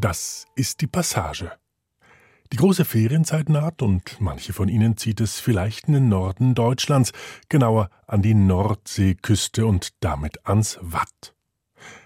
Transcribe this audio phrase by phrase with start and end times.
[0.00, 1.50] Das ist die Passage.
[2.52, 7.12] Die große Ferienzeit naht und manche von Ihnen zieht es vielleicht in den Norden Deutschlands,
[7.48, 11.34] genauer an die Nordseeküste und damit ans Watt.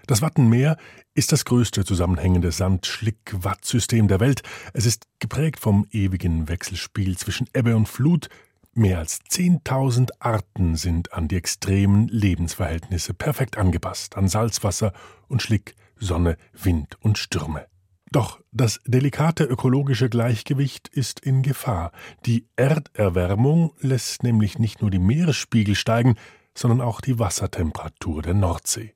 [0.07, 0.77] Das Wattenmeer
[1.13, 4.41] ist das größte zusammenhängende Sand-Schlick-Watt-System der Welt.
[4.73, 8.27] Es ist geprägt vom ewigen Wechselspiel zwischen Ebbe und Flut.
[8.73, 14.93] Mehr als 10.000 Arten sind an die extremen Lebensverhältnisse perfekt angepasst, an Salzwasser
[15.27, 17.67] und Schlick, Sonne, Wind und Stürme.
[18.13, 21.91] Doch das delikate ökologische Gleichgewicht ist in Gefahr.
[22.27, 26.13] Die Erderwärmung lässt nämlich nicht nur die Meeresspiegel steigen,
[26.53, 28.93] sondern auch die Wassertemperatur der Nordsee.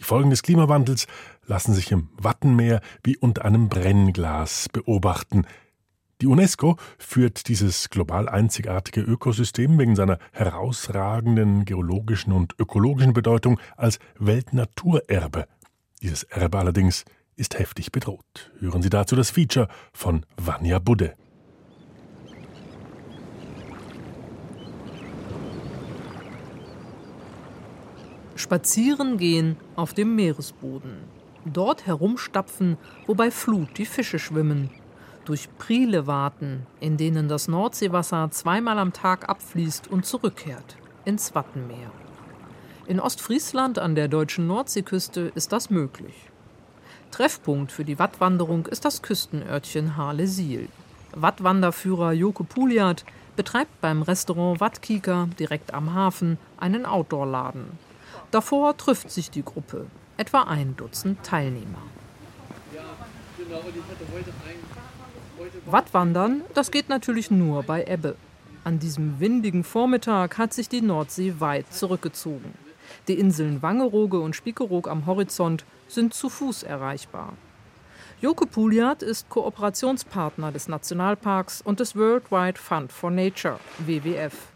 [0.00, 1.06] Die Folgen des Klimawandels
[1.46, 5.46] lassen sich im Wattenmeer wie unter einem Brennglas beobachten.
[6.20, 14.00] Die UNESCO führt dieses global einzigartige Ökosystem wegen seiner herausragenden geologischen und ökologischen Bedeutung als
[14.18, 15.46] Weltnaturerbe.
[16.02, 17.04] Dieses Erbe allerdings
[17.36, 18.52] ist heftig bedroht.
[18.58, 21.14] Hören Sie dazu das Feature von Vanya Budde.
[28.34, 31.04] Spazieren gehen auf dem Meeresboden.
[31.44, 34.70] Dort herumstapfen, wo bei Flut die Fische schwimmen.
[35.24, 40.76] Durch Priele warten, in denen das Nordseewasser zweimal am Tag abfließt und zurückkehrt.
[41.04, 41.92] Ins Wattenmeer.
[42.86, 46.31] In Ostfriesland an der deutschen Nordseeküste ist das möglich.
[47.12, 50.68] Treffpunkt für die Wattwanderung ist das Küstenörtchen Harlesiel.
[51.14, 53.04] Wattwanderführer Joke Puliat
[53.36, 57.78] betreibt beim Restaurant Wattkieker direkt am Hafen einen Outdoor-Laden.
[58.30, 61.82] Davor trifft sich die Gruppe, etwa ein Dutzend Teilnehmer.
[65.66, 68.16] Wattwandern, das geht natürlich nur bei Ebbe.
[68.64, 72.54] An diesem windigen Vormittag hat sich die Nordsee weit zurückgezogen.
[73.06, 77.34] Die Inseln Wangerooge und Spiekeroog am Horizont sind zu Fuß erreichbar.
[78.20, 84.48] Joke Puliat ist Kooperationspartner des Nationalparks und des Worldwide Fund for Nature, WWF.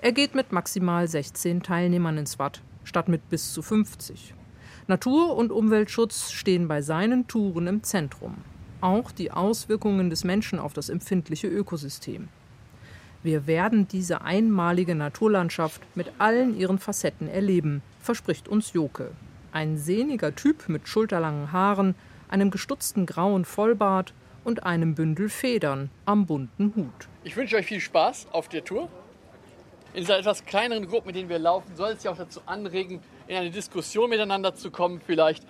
[0.00, 4.34] Er geht mit maximal 16 Teilnehmern ins Watt, statt mit bis zu 50.
[4.86, 8.36] Natur- und Umweltschutz stehen bei seinen Touren im Zentrum.
[8.80, 12.28] Auch die Auswirkungen des Menschen auf das empfindliche Ökosystem.
[13.22, 19.10] Wir werden diese einmalige Naturlandschaft mit allen ihren Facetten erleben, verspricht uns Joke.
[19.58, 21.96] Ein sehniger Typ mit schulterlangen Haaren,
[22.28, 24.14] einem gestutzten grauen Vollbart
[24.44, 27.08] und einem Bündel Federn am bunten Hut.
[27.24, 28.88] Ich wünsche euch viel Spaß auf der Tour.
[29.94, 33.00] In dieser etwas kleineren Gruppe, mit denen wir laufen, soll es ja auch dazu anregen,
[33.26, 35.42] in eine Diskussion miteinander zu kommen vielleicht.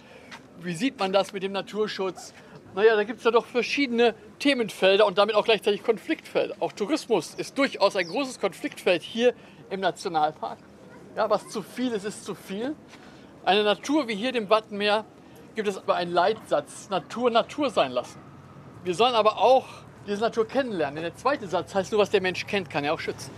[0.62, 2.32] Wie sieht man das mit dem Naturschutz?
[2.74, 6.54] Naja, da gibt es ja doch verschiedene Themenfelder und damit auch gleichzeitig Konfliktfelder.
[6.60, 9.34] Auch Tourismus ist durchaus ein großes Konfliktfeld hier
[9.68, 10.60] im Nationalpark.
[11.14, 12.74] Ja, was zu viel ist, ist zu viel.
[13.48, 15.06] Eine Natur wie hier dem Wattenmeer
[15.54, 18.20] gibt es aber einen Leitsatz, Natur Natur sein lassen.
[18.84, 19.64] Wir sollen aber auch
[20.06, 20.96] diese Natur kennenlernen.
[20.96, 23.30] Denn der zweite Satz heißt nur, was der Mensch kennt, kann er auch schützen.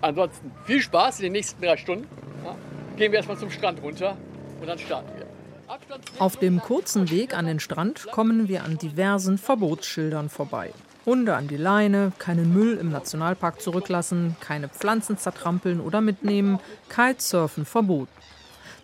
[0.00, 2.06] Ansonsten viel Spaß in den nächsten drei Stunden.
[2.44, 2.54] Ja,
[2.96, 4.16] gehen wir erstmal zum Strand runter
[4.60, 5.26] und dann starten wir.
[6.20, 10.70] Auf dem kurzen Weg an den Strand kommen wir an diversen Verbotsschildern vorbei.
[11.04, 17.64] Hunde an die Leine, keinen Müll im Nationalpark zurücklassen, keine Pflanzen zertrampeln oder mitnehmen, Kitesurfen
[17.64, 18.21] verboten.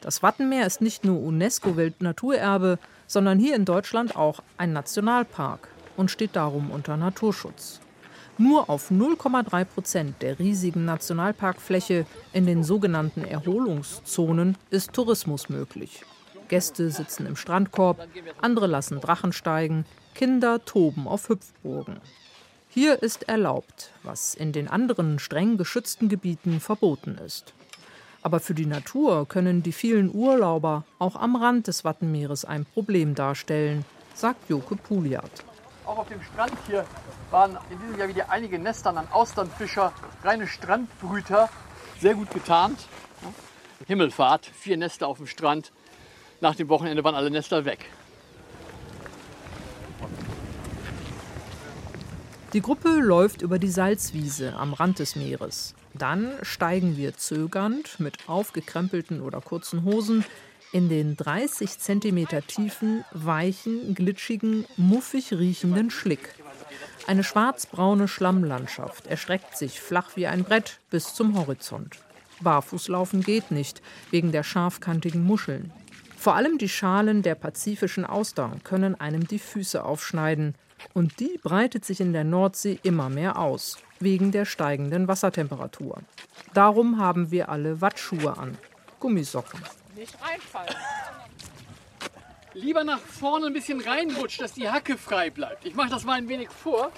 [0.01, 6.37] Das Wattenmeer ist nicht nur UNESCO-Weltnaturerbe, sondern hier in Deutschland auch ein Nationalpark und steht
[6.37, 7.81] darum unter Naturschutz.
[8.41, 16.05] Nur auf 0,3 Prozent der riesigen Nationalparkfläche in den sogenannten Erholungszonen ist Tourismus möglich.
[16.47, 18.07] Gäste sitzen im Strandkorb,
[18.41, 19.85] andere lassen Drachen steigen,
[20.15, 22.01] Kinder toben auf Hüpfburgen.
[22.69, 27.55] Hier ist erlaubt, was in den anderen streng geschützten Gebieten verboten ist.
[28.23, 33.15] Aber für die Natur können die vielen Urlauber auch am Rand des Wattenmeeres ein Problem
[33.15, 33.85] darstellen,
[34.15, 35.31] sagt Joke Puliat.
[35.87, 36.85] Auch auf dem Strand hier
[37.31, 39.93] waren in diesem Jahr wieder einige Nestern an Austernfischer,
[40.25, 41.49] reine Strandbrüter,
[42.01, 42.87] sehr gut getarnt.
[43.87, 45.73] Himmelfahrt, vier Nester auf dem Strand,
[46.41, 47.87] nach dem Wochenende waren alle Nester weg.
[52.53, 55.75] Die Gruppe läuft über die Salzwiese am Rand des Meeres.
[55.95, 60.25] Dann steigen wir zögernd mit aufgekrempelten oder kurzen Hosen
[60.73, 66.35] in den 30 cm tiefen, weichen, glitschigen, muffig riechenden Schlick.
[67.07, 71.97] Eine schwarzbraune Schlammlandschaft erstreckt sich flach wie ein Brett bis zum Horizont.
[72.41, 73.81] Barfußlaufen geht nicht,
[74.11, 75.73] wegen der scharfkantigen Muscheln.
[76.17, 80.55] Vor allem die Schalen der pazifischen Auster können einem die Füße aufschneiden.
[80.93, 85.99] Und die breitet sich in der Nordsee immer mehr aus, wegen der steigenden Wassertemperatur.
[86.55, 88.57] Darum haben wir alle Wattschuhe an,
[89.01, 89.61] Gummisocken.
[89.97, 90.75] Nicht reinfallen.
[92.55, 95.65] lieber nach vorne ein bisschen reinrutscht, dass die Hacke frei bleibt.
[95.65, 96.91] Ich mache das mal ein wenig vor.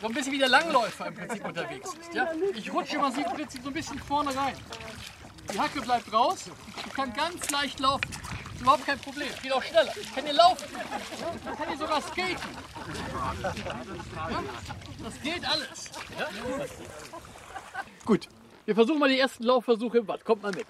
[0.00, 2.14] So ein bisschen wie der Langläufer im Prinzip unterwegs ist.
[2.14, 2.30] Ja?
[2.54, 4.54] Ich rutsche immer so ein bisschen vorne rein.
[5.52, 6.50] Die Hacke bleibt raus.
[6.86, 8.08] Ich kann ganz leicht laufen.
[8.58, 9.28] Ist überhaupt kein Problem.
[9.40, 9.92] Geht auch schneller.
[10.00, 10.64] Ich kann hier laufen.
[10.68, 12.48] Ich kann hier sogar skaten.
[14.16, 14.42] Ja?
[15.04, 15.90] Das geht alles.
[16.18, 16.28] Ja?
[18.04, 18.26] Gut,
[18.66, 20.24] wir versuchen mal die ersten Laufversuche im Bad.
[20.24, 20.66] Kommt mal mit.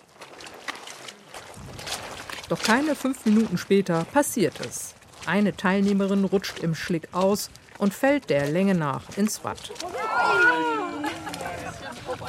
[2.51, 4.95] Doch keine fünf Minuten später passiert es.
[5.25, 7.49] Eine Teilnehmerin rutscht im Schlick aus
[7.79, 9.73] und fällt der Länge nach ins Watt.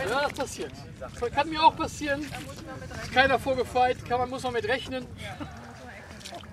[0.09, 0.71] Ja, das passiert.
[1.00, 2.21] Das kann mir auch passieren.
[2.21, 5.06] Ist keiner vorgefeit, kann man, muss man mit rechnen.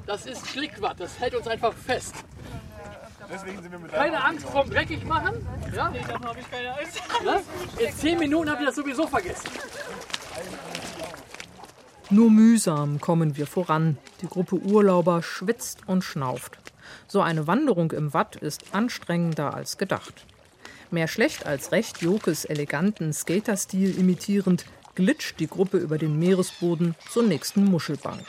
[0.06, 2.14] Das ist Schlickwatt, das hält uns einfach fest.
[3.91, 5.47] Keine Angst vorm Dreckig machen.
[5.75, 5.91] Ja?
[5.91, 7.03] Nee, davon habe ich keine Angst.
[7.25, 7.41] Ja?
[7.79, 9.50] In zehn Minuten habt ihr das sowieso vergessen.
[12.08, 13.99] Nur mühsam kommen wir voran.
[14.20, 16.58] Die Gruppe Urlauber schwitzt und schnauft.
[17.08, 20.25] So eine Wanderung im Watt ist anstrengender als gedacht.
[20.91, 27.25] Mehr schlecht als recht Jokes eleganten Skaterstil imitierend, glitscht die Gruppe über den Meeresboden zur
[27.25, 28.25] nächsten Muschelbank.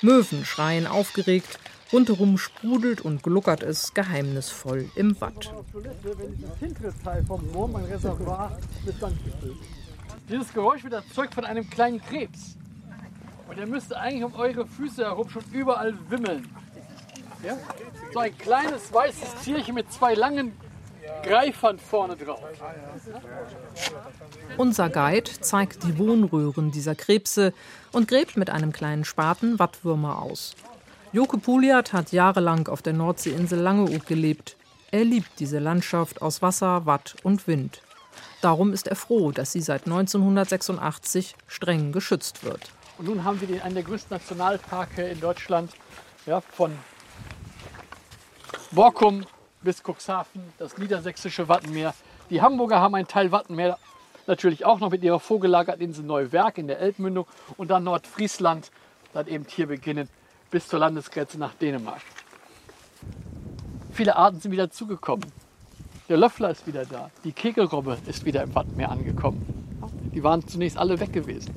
[0.00, 1.58] Möwen schreien aufgeregt,
[1.92, 5.52] rundherum sprudelt und gluckert es geheimnisvoll im Watt.
[10.28, 12.56] Dieses Geräusch wird erzeugt von einem kleinen Krebs.
[13.48, 16.48] Und der müsste eigentlich um eure Füße herum schon überall wimmeln.
[17.44, 17.58] Ja?
[18.12, 20.52] So ein kleines weißes Tierchen mit zwei langen
[21.22, 22.42] Greifern vorne drauf.
[24.56, 27.52] Unser Guide zeigt die Wohnröhren dieser Krebse
[27.92, 30.54] und gräbt mit einem kleinen Spaten Wattwürmer aus.
[31.12, 34.56] Joke Puliat hat jahrelang auf der Nordseeinsel Langeoog gelebt.
[34.90, 37.82] Er liebt diese Landschaft aus Wasser, Watt und Wind.
[38.40, 42.60] Darum ist er froh, dass sie seit 1986 streng geschützt wird.
[42.98, 45.72] Und nun haben wir den, einen der größten Nationalparke in Deutschland,
[46.26, 46.76] ja, von
[48.70, 49.24] Borkum
[49.62, 51.94] bis Cuxhaven, das niedersächsische Wattenmeer.
[52.30, 53.78] Die Hamburger haben einen Teil Wattenmeer
[54.26, 57.26] natürlich auch noch mit ihrer vorgelagerten Insel Neuwerk in der Elbmündung
[57.56, 58.70] und dann Nordfriesland,
[59.12, 60.10] dann eben hier beginnend
[60.50, 62.02] bis zur Landesgrenze nach Dänemark.
[63.92, 65.26] Viele Arten sind wieder zugekommen.
[66.08, 67.10] Der Löffler ist wieder da.
[67.24, 69.46] Die Kegelrobbe ist wieder im Wattenmeer angekommen.
[70.14, 71.54] Die waren zunächst alle weg gewesen.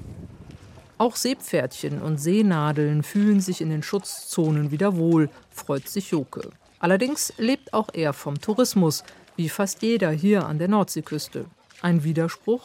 [0.97, 6.49] Auch Seepferdchen und Seenadeln fühlen sich in den Schutzzonen wieder wohl, freut sich Joke.
[6.85, 9.03] Allerdings lebt auch er vom Tourismus,
[9.35, 11.45] wie fast jeder hier an der Nordseeküste.
[11.81, 12.61] Ein Widerspruch?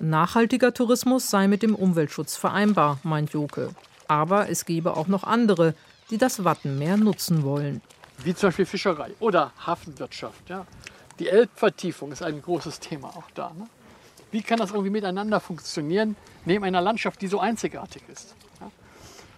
[0.00, 3.74] Nachhaltiger Tourismus sei mit dem Umweltschutz vereinbar, meint Joke.
[4.08, 5.74] Aber es gebe auch noch andere,
[6.08, 7.82] die das Wattenmeer nutzen wollen.
[8.24, 10.48] Wie zum Beispiel Fischerei oder Hafenwirtschaft.
[10.48, 10.64] Ja.
[11.18, 13.52] Die Elbvertiefung ist ein großes Thema auch da.
[13.58, 13.66] Ne?
[14.30, 16.16] Wie kann das irgendwie miteinander funktionieren,
[16.46, 18.34] neben einer Landschaft, die so einzigartig ist?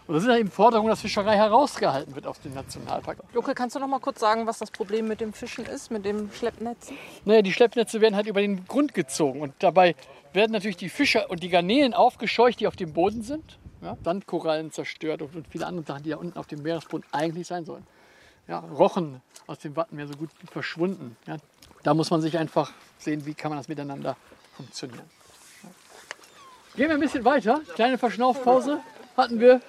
[0.06, 3.18] Und das sind eben Forderungen, dass Fischerei herausgehalten wird aus dem Nationalpark.
[3.32, 6.04] Joke, kannst du noch mal kurz sagen, was das Problem mit dem Fischen ist, mit
[6.04, 6.96] dem Schleppnetzen?
[7.24, 9.94] Naja, die Schleppnetze werden halt über den Grund gezogen und dabei
[10.34, 13.58] werden natürlich die Fische und die Garnelen aufgescheucht, die auf dem Boden sind.
[13.80, 17.46] Ja, Sandkorallen zerstört und, und viele andere Sachen, die da unten auf dem Meeresboden eigentlich
[17.46, 17.86] sein sollen.
[18.46, 21.16] Ja, Rochen aus dem Wattenmeer so gut verschwunden.
[21.26, 21.36] Ja,
[21.82, 24.16] da muss man sich einfach sehen, wie kann man das miteinander
[24.54, 25.08] funktionieren.
[25.62, 25.68] Ja.
[26.76, 27.60] Gehen wir ein bisschen weiter.
[27.74, 28.80] Kleine Verschnaufpause
[29.16, 29.60] hatten wir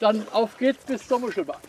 [0.00, 1.60] dann auf geht's bis zur Muschelbank.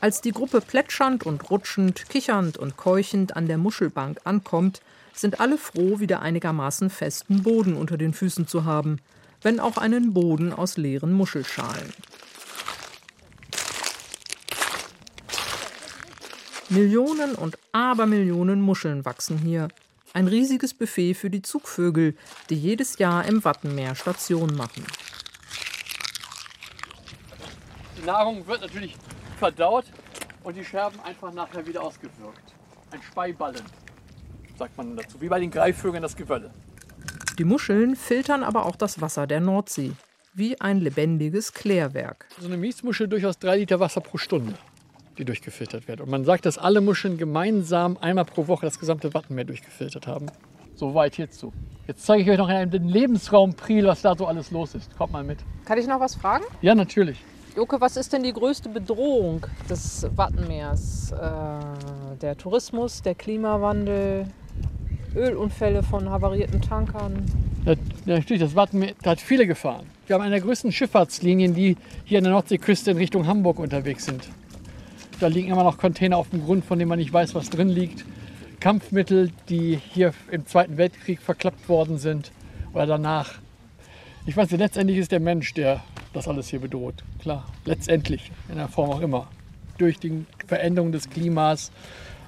[0.00, 4.80] Als die Gruppe plätschernd und rutschend, kichernd und keuchend an der Muschelbank ankommt,
[5.12, 9.00] sind alle froh, wieder einigermaßen festen Boden unter den Füßen zu haben,
[9.42, 11.92] wenn auch einen Boden aus leeren Muschelschalen.
[16.68, 19.68] Millionen und Abermillionen Muscheln wachsen hier,
[20.12, 22.16] ein riesiges Buffet für die Zugvögel,
[22.50, 24.84] die jedes Jahr im Wattenmeer Station machen.
[27.96, 28.96] Die Nahrung wird natürlich
[29.38, 29.84] verdaut
[30.44, 32.54] und die Scherben einfach nachher wieder ausgewirkt.
[32.90, 33.62] Ein Speiballen,
[34.56, 36.50] sagt man dazu, wie bei den Greifvögeln das Gewölle.
[37.38, 39.92] Die Muscheln filtern aber auch das Wasser der Nordsee,
[40.34, 42.26] wie ein lebendiges Klärwerk.
[42.40, 44.54] So eine Miesmuschel durchaus drei Liter Wasser pro Stunde
[45.18, 46.00] die durchgefiltert wird.
[46.00, 50.26] Und man sagt, dass alle Muscheln gemeinsam einmal pro Woche das gesamte Wattenmeer durchgefiltert haben.
[50.74, 51.52] Soweit hierzu.
[51.88, 54.96] Jetzt zeige ich euch noch den Lebensraum Priel, was da so alles los ist.
[54.96, 55.38] Kommt mal mit.
[55.64, 56.44] Kann ich noch was fragen?
[56.62, 57.18] Ja, natürlich.
[57.56, 61.10] Joke, was ist denn die größte Bedrohung des Wattenmeers?
[61.10, 64.26] Äh, der Tourismus, der Klimawandel,
[65.16, 67.26] Ölunfälle von havarierten Tankern?
[67.64, 67.74] Ja,
[68.06, 69.86] natürlich, das Wattenmeer hat viele Gefahren.
[70.06, 74.04] Wir haben eine der größten Schifffahrtslinien, die hier an der Nordseeküste in Richtung Hamburg unterwegs
[74.04, 74.28] sind.
[75.20, 77.68] Da liegen immer noch Container auf dem Grund, von denen man nicht weiß, was drin
[77.68, 78.04] liegt.
[78.60, 82.30] Kampfmittel, die hier im Zweiten Weltkrieg verklappt worden sind
[82.72, 83.34] oder danach.
[84.26, 85.82] Ich weiß, letztendlich ist der Mensch, der
[86.12, 87.02] das alles hier bedroht.
[87.20, 89.28] Klar, letztendlich, in der Form auch immer.
[89.76, 91.72] Durch die Veränderung des Klimas.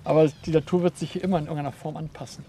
[0.02, 2.44] Aber die Natur wird sich hier immer in irgendeiner Form anpassen.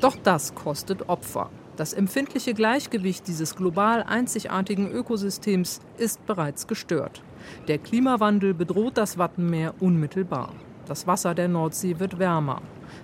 [0.00, 1.48] Doch das kostet Opfer.
[1.76, 7.22] Das empfindliche Gleichgewicht dieses global einzigartigen Ökosystems ist bereits gestört.
[7.66, 10.52] Der Klimawandel bedroht das Wattenmeer unmittelbar.
[10.86, 12.60] Das Wasser der Nordsee wird wärmer.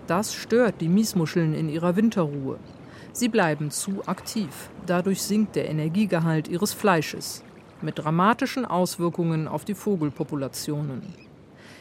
[0.06, 2.58] Das stört die Miesmuscheln in ihrer Winterruhe.
[3.12, 4.70] Sie bleiben zu aktiv.
[4.86, 7.42] Dadurch sinkt der Energiegehalt ihres Fleisches.
[7.80, 11.27] Mit dramatischen Auswirkungen auf die Vogelpopulationen.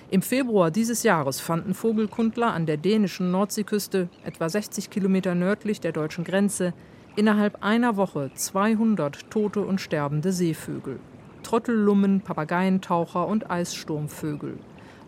[0.09, 5.91] Im Februar dieses Jahres fanden Vogelkundler an der dänischen Nordseeküste, etwa 60 Kilometer nördlich der
[5.91, 6.73] deutschen Grenze,
[7.17, 11.01] innerhalb einer Woche 200 tote und sterbende Seevögel.
[11.43, 14.57] Trottellummen, Papageientaucher und Eissturmvögel.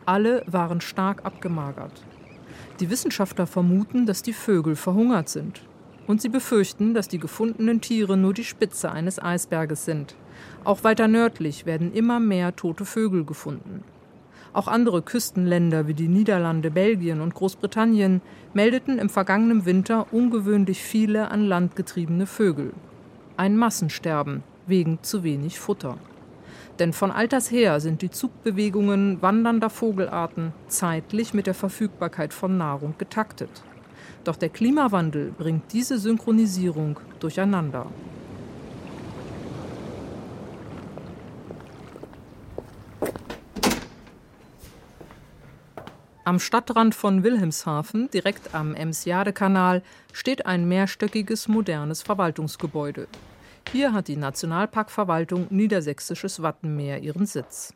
[0.05, 2.03] Alle waren stark abgemagert.
[2.81, 5.61] Die Wissenschaftler vermuten, dass die Vögel verhungert sind.
[6.07, 10.15] Und sie befürchten, dass die gefundenen Tiere nur die Spitze eines Eisberges sind.
[10.65, 13.85] Auch weiter nördlich werden immer mehr tote Vögel gefunden.
[14.51, 18.21] Auch andere Küstenländer wie die Niederlande, Belgien und Großbritannien
[18.53, 22.73] meldeten im vergangenen Winter ungewöhnlich viele an Land getriebene Vögel.
[23.37, 25.97] Ein Massensterben wegen zu wenig Futter.
[26.79, 32.95] Denn von alters her sind die Zugbewegungen wandernder Vogelarten zeitlich mit der Verfügbarkeit von Nahrung
[32.97, 33.49] getaktet.
[34.23, 37.87] Doch der Klimawandel bringt diese Synchronisierung durcheinander.
[46.25, 53.07] Am Stadtrand von Wilhelmshaven, direkt am Ems-Jade-Kanal, steht ein mehrstöckiges modernes Verwaltungsgebäude.
[53.71, 57.73] Hier hat die Nationalparkverwaltung Niedersächsisches Wattenmeer ihren Sitz.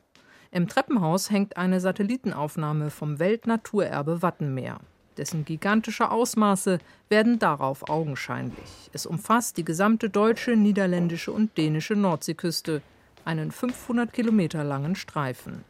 [0.52, 4.80] Im Treppenhaus hängt eine Satellitenaufnahme vom Weltnaturerbe Wattenmeer.
[5.18, 8.90] Dessen gigantische Ausmaße werden darauf augenscheinlich.
[8.92, 12.82] Es umfasst die gesamte deutsche, niederländische und dänische Nordseeküste,
[13.24, 15.64] einen 500 Kilometer langen Streifen.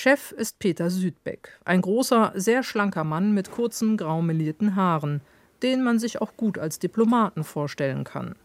[0.00, 5.22] Chef ist Peter Südbeck, ein großer, sehr schlanker Mann mit kurzen, graumelierten Haaren,
[5.64, 8.36] den man sich auch gut als Diplomaten vorstellen kann.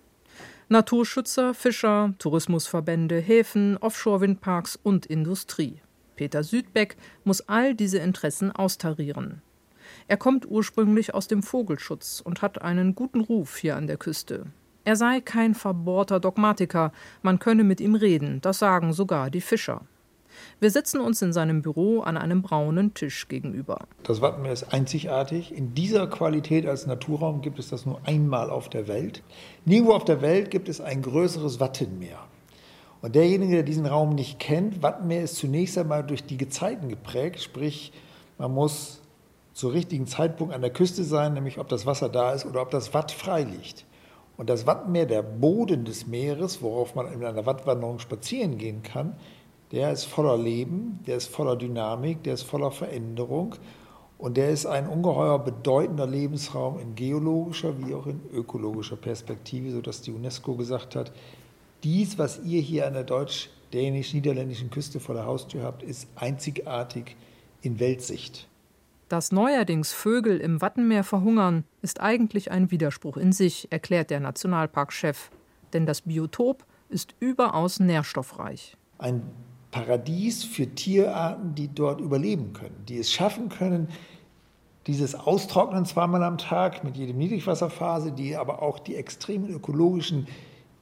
[0.70, 5.80] Naturschützer, Fischer, Tourismusverbände, Häfen, Offshore-Windparks und Industrie.
[6.16, 9.44] Peter Südbeck muss all diese Interessen austarieren.
[10.08, 14.48] Er kommt ursprünglich aus dem Vogelschutz und hat einen guten Ruf hier an der Küste.
[14.86, 16.92] Er sei kein verbohrter Dogmatiker,
[17.22, 19.86] man könne mit ihm reden, das sagen sogar die Fischer.
[20.60, 23.80] Wir sitzen uns in seinem Büro an einem braunen Tisch gegenüber.
[24.04, 25.56] Das Wattenmeer ist einzigartig.
[25.56, 29.24] In dieser Qualität als Naturraum gibt es das nur einmal auf der Welt.
[29.66, 32.20] Nirgendwo auf der Welt gibt es ein größeres Wattenmeer.
[33.02, 37.42] Und derjenige, der diesen Raum nicht kennt, Wattenmeer ist zunächst einmal durch die Gezeiten geprägt,
[37.42, 37.92] sprich,
[38.38, 39.02] man muss
[39.54, 42.72] zur richtigen Zeitpunkt an der Küste sein, nämlich ob das Wasser da ist oder ob
[42.72, 43.86] das Watt frei liegt.
[44.36, 49.16] Und das Wattenmeer, der Boden des Meeres, worauf man in einer Wattwanderung spazieren gehen kann,
[49.74, 53.56] der ist voller Leben, der ist voller Dynamik, der ist voller Veränderung
[54.20, 60.02] und der ist ein ungeheuer bedeutender Lebensraum in geologischer wie auch in ökologischer Perspektive, sodass
[60.02, 61.12] die UNESCO gesagt hat,
[61.84, 67.18] dies, was ihr hier an der deutsch-dänisch-niederländischen Küste vor der Haustür habt, ist einzigartig
[67.62, 68.48] in Weltsicht.
[69.10, 75.32] Dass neuerdings Vögel im Wattenmeer verhungern, ist eigentlich ein Widerspruch in sich, erklärt der Nationalparkchef.
[75.74, 78.78] Denn das Biotop ist überaus nährstoffreich.
[79.00, 79.24] Ein
[79.74, 83.90] Paradies für Tierarten, die dort überleben können, die es schaffen können,
[84.86, 90.28] dieses Austrocknen zweimal am Tag mit jedem Niedrigwasserphase, die aber auch die extremen ökologischen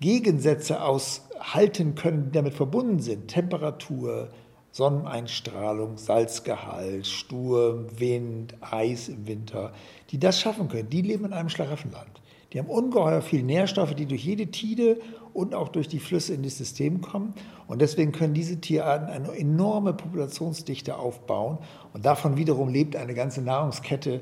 [0.01, 3.29] Gegensätze aushalten können, die damit verbunden sind.
[3.29, 4.29] Temperatur,
[4.73, 9.71] Sonneneinstrahlung, Salzgehalt, Sturm, Wind, Eis im Winter,
[10.09, 10.89] die das schaffen können.
[10.89, 12.21] Die leben in einem Schlaraffenland.
[12.51, 14.99] Die haben ungeheuer viel Nährstoffe, die durch jede Tide
[15.33, 17.33] und auch durch die Flüsse in das System kommen.
[17.67, 21.57] Und deswegen können diese Tierarten eine enorme Populationsdichte aufbauen.
[21.93, 24.21] Und davon wiederum lebt eine ganze Nahrungskette,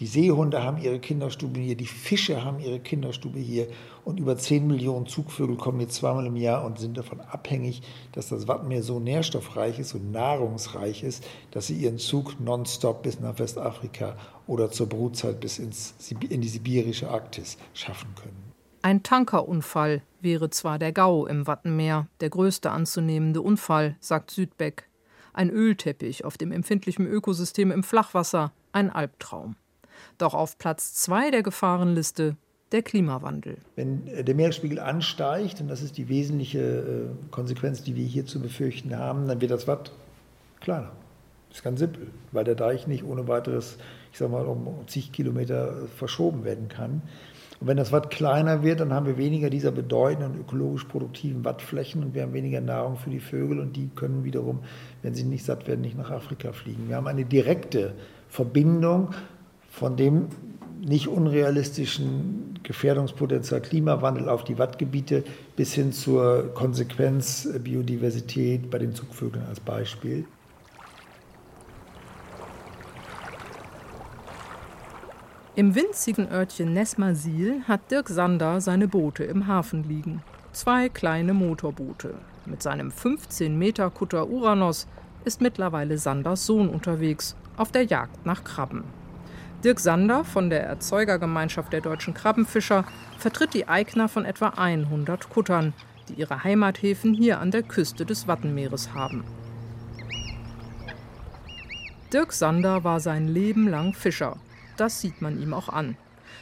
[0.00, 3.68] die Seehunde haben ihre Kinderstube hier, die Fische haben ihre Kinderstube hier
[4.04, 7.80] und über 10 Millionen Zugvögel kommen hier zweimal im Jahr und sind davon abhängig,
[8.12, 13.20] dass das Wattenmeer so nährstoffreich ist und nahrungsreich ist, dass sie ihren Zug nonstop bis
[13.20, 15.94] nach Westafrika oder zur Brutzeit bis ins,
[16.28, 18.45] in die sibirische Arktis schaffen können.
[18.86, 24.88] Ein Tankerunfall wäre zwar der Gau im Wattenmeer, der größte anzunehmende Unfall, sagt Südbeck.
[25.32, 29.56] Ein Ölteppich auf dem empfindlichen Ökosystem im Flachwasser, ein Albtraum.
[30.18, 32.36] Doch auf Platz zwei der Gefahrenliste
[32.70, 33.58] der Klimawandel.
[33.74, 38.96] Wenn der Meeresspiegel ansteigt, und das ist die wesentliche Konsequenz, die wir hier zu befürchten
[38.96, 39.90] haben, dann wird das Watt
[40.60, 40.92] kleiner.
[41.48, 43.78] Das ist ganz simpel, weil der Deich nicht ohne weiteres,
[44.12, 47.02] ich sag mal, um zig Kilometer verschoben werden kann.
[47.60, 52.02] Und wenn das Watt kleiner wird, dann haben wir weniger dieser bedeutenden ökologisch produktiven Wattflächen
[52.02, 54.60] und wir haben weniger Nahrung für die Vögel und die können wiederum,
[55.02, 56.88] wenn sie nicht satt werden, nicht nach Afrika fliegen.
[56.88, 57.94] Wir haben eine direkte
[58.28, 59.10] Verbindung
[59.70, 60.28] von dem
[60.80, 65.24] nicht unrealistischen Gefährdungspotenzial Klimawandel auf die Wattgebiete
[65.56, 70.26] bis hin zur Konsequenz Biodiversität bei den Zugvögeln als Beispiel.
[75.56, 80.22] Im winzigen Örtchen Nesmasil hat Dirk Sander seine Boote im Hafen liegen.
[80.52, 82.16] Zwei kleine Motorboote.
[82.44, 84.86] Mit seinem 15 Meter Kutter Uranus
[85.24, 88.84] ist mittlerweile Sanders Sohn unterwegs, auf der Jagd nach Krabben.
[89.64, 92.84] Dirk Sander von der Erzeugergemeinschaft der deutschen Krabbenfischer
[93.16, 95.72] vertritt die Eigner von etwa 100 Kuttern,
[96.10, 99.24] die ihre Heimathäfen hier an der Küste des Wattenmeeres haben.
[102.12, 104.36] Dirk Sander war sein Leben lang Fischer
[104.76, 105.96] das sieht man ihm auch an.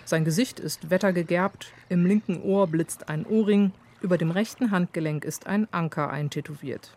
[0.05, 5.47] Sein Gesicht ist wettergegerbt, im linken Ohr blitzt ein Ohrring, über dem rechten Handgelenk ist
[5.47, 6.97] ein Anker eintätowiert.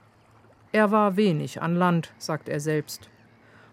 [0.71, 3.09] Er war wenig an Land, sagt er selbst.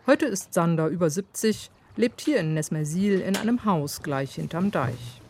[0.07, 5.21] Heute ist Sander über 70, lebt hier in Nesmersil in einem Haus gleich hinterm Deich.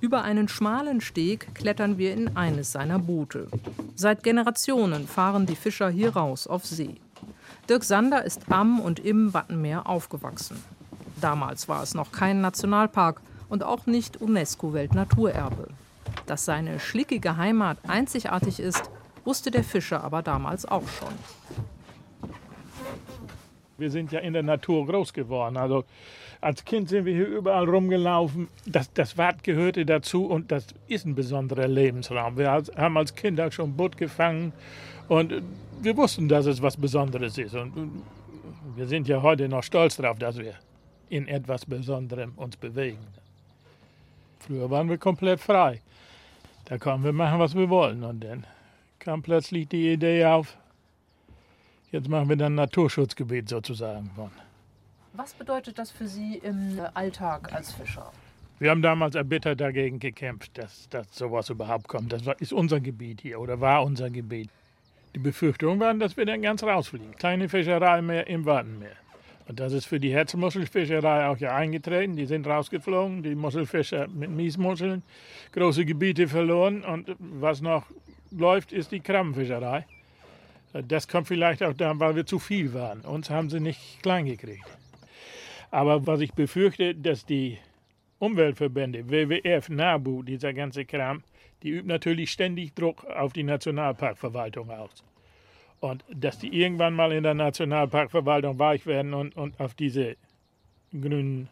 [0.00, 3.48] Über einen schmalen Steg klettern wir in eines seiner Boote.
[3.96, 7.00] Seit Generationen fahren die Fischer hier raus auf See.
[7.68, 10.62] Dirk Sander ist am und im Wattenmeer aufgewachsen.
[11.20, 15.68] Damals war es noch kein Nationalpark und auch nicht UNESCO-Weltnaturerbe.
[16.26, 18.88] Dass seine schlickige Heimat einzigartig ist,
[19.24, 21.12] wusste der Fischer aber damals auch schon.
[23.78, 25.56] Wir sind ja in der Natur groß geworden.
[25.56, 25.84] Also
[26.40, 28.46] als Kind sind wir hier überall rumgelaufen.
[28.64, 32.38] Das, das Watt gehörte dazu und das ist ein besonderer Lebensraum.
[32.38, 34.52] Wir haben als Kinder schon Boot gefangen
[35.08, 35.42] und
[35.80, 37.54] wir wussten, dass es was Besonderes ist.
[37.54, 38.02] Und
[38.74, 40.54] wir sind ja heute noch stolz darauf, dass wir
[41.08, 43.06] in etwas Besonderem uns bewegen.
[44.40, 45.80] Früher waren wir komplett frei.
[46.66, 48.02] Da konnten wir machen, was wir wollten.
[48.02, 48.46] Und dann
[48.98, 50.56] kam plötzlich die Idee auf,
[51.92, 54.10] jetzt machen wir dann ein Naturschutzgebiet sozusagen.
[55.12, 58.10] Was bedeutet das für Sie im Alltag als Fischer?
[58.58, 62.12] Wir haben damals erbittert dagegen gekämpft, dass, dass sowas überhaupt kommt.
[62.12, 64.50] Das ist unser Gebiet hier oder war unser Gebiet.
[65.16, 67.16] Die Befürchtung war, dass wir dann ganz rausfliegen.
[67.16, 68.96] Keine Fischerei mehr im Wattenmeer.
[69.48, 72.16] Und das ist für die Herzmuschelfischerei auch ja eingetreten.
[72.16, 75.02] Die sind rausgeflogen, die Muschelfischer mit Miesmuscheln,
[75.52, 76.84] große Gebiete verloren.
[76.84, 77.86] Und was noch
[78.30, 79.86] läuft, ist die Krabbenfischerei.
[80.86, 83.00] Das kommt vielleicht auch daran, weil wir zu viel waren.
[83.00, 84.66] Uns haben sie nicht klein gekriegt.
[85.70, 87.56] Aber was ich befürchte, dass die
[88.18, 91.22] Umweltverbände, WWF, NABU, dieser ganze Kram,
[91.62, 95.04] die übt natürlich ständig Druck auf die Nationalparkverwaltung aus.
[95.80, 100.16] Und dass die irgendwann mal in der Nationalparkverwaltung weich werden und, und auf diese
[100.92, 101.48] grünen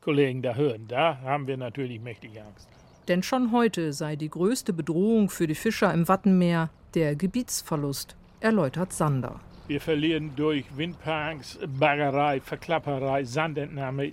[0.00, 2.68] Kollegen da hören, da haben wir natürlich mächtig Angst.
[3.08, 8.92] Denn schon heute sei die größte Bedrohung für die Fischer im Wattenmeer der Gebietsverlust, erläutert
[8.92, 9.40] Sander.
[9.66, 14.12] Wir verlieren durch Windparks, Baggerei, Verklapperei, Sandentnahme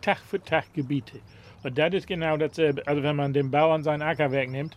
[0.00, 1.20] Tag für Tag Gebiete.
[1.62, 2.86] Und das ist genau dasselbe.
[2.86, 4.76] Also wenn man den Bauern seinen Acker wegnimmt,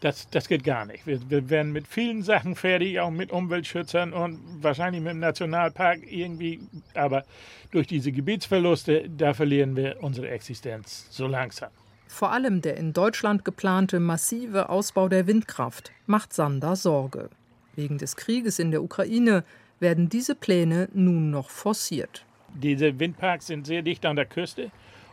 [0.00, 1.06] das, das geht gar nicht.
[1.06, 6.00] Wir, wir, werden mit vielen Sachen fertig, auch mit Umweltschützern und wahrscheinlich mit dem Nationalpark
[6.10, 6.60] irgendwie.
[6.94, 7.24] Aber
[7.70, 11.70] durch diese Gebietsverluste, da verlieren wir unsere Existenz so langsam.
[12.08, 17.30] Vor allem der in Deutschland geplante massive Ausbau der Windkraft macht Sander Sorge.
[17.76, 19.44] Wegen des Krieges in der Ukraine
[19.78, 22.24] werden diese Pläne nun noch forciert.
[22.54, 24.70] Diese Windparks sind sehr dicht an der Küste.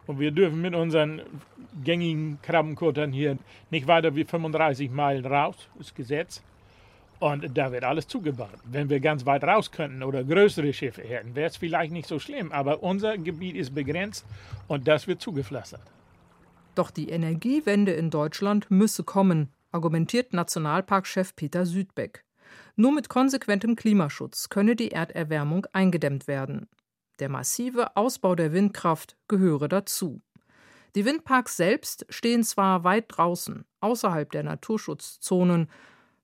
[0.08, 1.22] Und wir dürfen mit unseren
[1.84, 3.38] gängigen Krabbenkuttern hier
[3.70, 6.41] nicht weiter wie 35 Meilen raus, ist Gesetz.
[7.20, 8.60] Und da wird alles zugebaut.
[8.63, 12.20] Wenn wir ganz weit raus könnten oder größere Schiffe hätten, wäre es vielleicht nicht so
[12.20, 12.52] schlimm.
[12.52, 14.26] Aber unser Gebiet ist begrenzt
[14.67, 15.82] und das wird zugepflastert.
[16.76, 22.24] Doch die Energiewende in Deutschland müsse kommen, argumentiert Nationalparkchef Peter Südbeck.
[22.76, 26.67] Nur mit konsequentem Klimaschutz könne die Erderwärmung eingedämmt werden.
[27.19, 30.21] Der massive Ausbau der Windkraft gehöre dazu.
[30.95, 35.69] Die Windparks selbst stehen zwar weit draußen, außerhalb der Naturschutzzonen,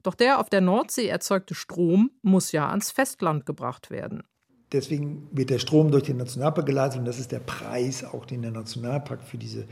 [0.03, 4.23] doch der auf der Nordsee erzeugte Strom muss ja ans Festland gebracht werden.
[4.71, 8.41] Deswegen wird der Strom durch den Nationalpark geleitet und das ist der Preis, auch den
[8.41, 9.67] der Nationalpark für diese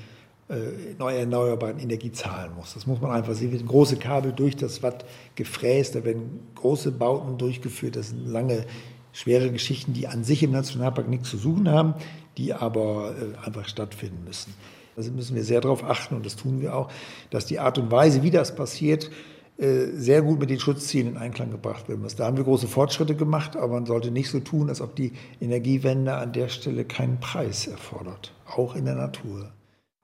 [0.51, 2.73] äh, neue erneuerbaren Energie zahlen muss.
[2.73, 3.47] Das muss man einfach sehen.
[3.47, 5.05] Es werden große Kabel durch das Watt
[5.36, 8.65] gefräst, da werden große Bauten durchgeführt, das sind lange
[9.13, 11.95] schwere Geschichten, die an sich im Nationalpark nichts zu suchen haben,
[12.38, 14.54] die aber äh, einfach stattfinden müssen.
[14.95, 16.91] Also müssen wir sehr darauf achten, und das tun wir auch,
[17.30, 19.10] dass die Art und Weise, wie das passiert,
[19.58, 22.15] äh, sehr gut mit den Schutzzielen in Einklang gebracht werden muss.
[22.15, 25.13] Da haben wir große Fortschritte gemacht, aber man sollte nicht so tun, als ob die
[25.39, 29.52] Energiewende an der Stelle keinen Preis erfordert, auch in der Natur.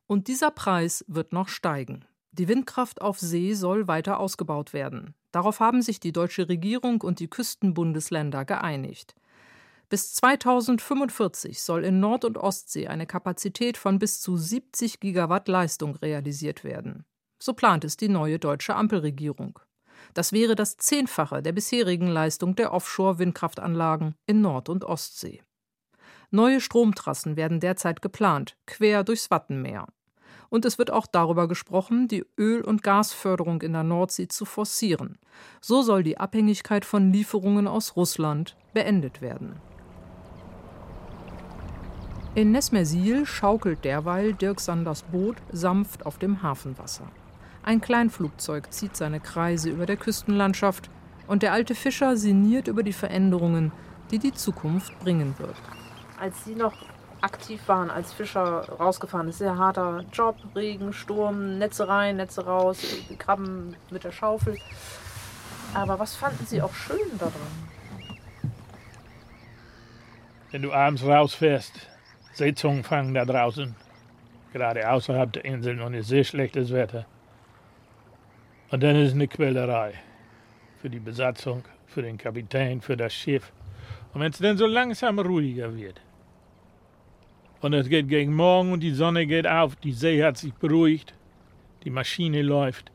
[0.06, 2.06] Und dieser Preis wird noch steigen.
[2.38, 5.15] Die Windkraft auf See soll weiter ausgebaut werden.
[5.32, 9.15] Darauf haben sich die deutsche Regierung und die Küstenbundesländer geeinigt.
[9.89, 15.95] Bis 2045 soll in Nord- und Ostsee eine Kapazität von bis zu 70 Gigawatt Leistung
[15.95, 17.06] realisiert werden.
[17.39, 19.60] So plant es die neue deutsche Ampelregierung.
[20.13, 25.41] Das wäre das Zehnfache der bisherigen Leistung der Offshore-Windkraftanlagen in Nord- und Ostsee.
[26.30, 29.88] Neue Stromtrassen werden derzeit geplant, quer durchs Wattenmeer.
[30.49, 35.17] Und es wird auch darüber gesprochen, die Öl- und Gasförderung in der Nordsee zu forcieren.
[35.62, 39.55] So soll die Abhängigkeit von Lieferungen aus Russland beendet werden.
[42.36, 47.07] In Nesmersil schaukelt derweil Dirk Sanders Boot sanft auf dem Hafenwasser.
[47.63, 50.89] Ein Kleinflugzeug zieht seine Kreise über der Küstenlandschaft
[51.27, 53.71] und der alte Fischer sinniert über die Veränderungen,
[54.12, 55.55] die die Zukunft bringen wird.
[56.19, 56.75] Als Sie noch
[57.21, 62.80] aktiv waren als Fischer rausgefahren, ist sehr harter Job, Regen, Sturm, Netze rein, Netze raus,
[63.17, 64.58] Krabben mit der Schaufel.
[65.73, 67.34] Aber was fanden Sie auch schön daran?
[70.51, 71.73] Wenn du abends rausfährst
[72.34, 73.75] Seezungen fangen da draußen,
[74.53, 77.06] gerade außerhalb der Inseln und es ist sehr schlechtes Wetter.
[78.69, 79.93] Und dann ist es eine Quälerei
[80.82, 83.51] für die Besatzung, für den Kapitän, für das Schiff.
[84.13, 86.01] Und wenn es dann so langsam ruhiger wird
[87.62, 91.13] und es geht gegen Morgen und die Sonne geht auf, die See hat sich beruhigt,
[91.84, 92.91] die Maschine läuft,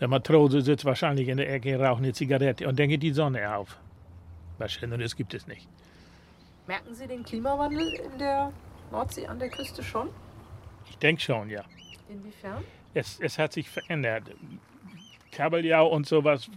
[0.00, 3.54] der Matrose sitzt wahrscheinlich in der Ecke, raucht eine Zigarette und dann geht die Sonne
[3.54, 3.78] auf.
[4.58, 5.68] Was Schöneres gibt es nicht.
[6.66, 8.52] Merken Sie den Klimawandel in der
[8.90, 10.08] Nordsee an der Küste schon?
[10.88, 11.64] Ich denke schon, ja.
[12.08, 12.62] Inwiefern?
[12.94, 14.24] Es, es hat sich verändert.
[15.32, 16.50] Kabeljau und sowas,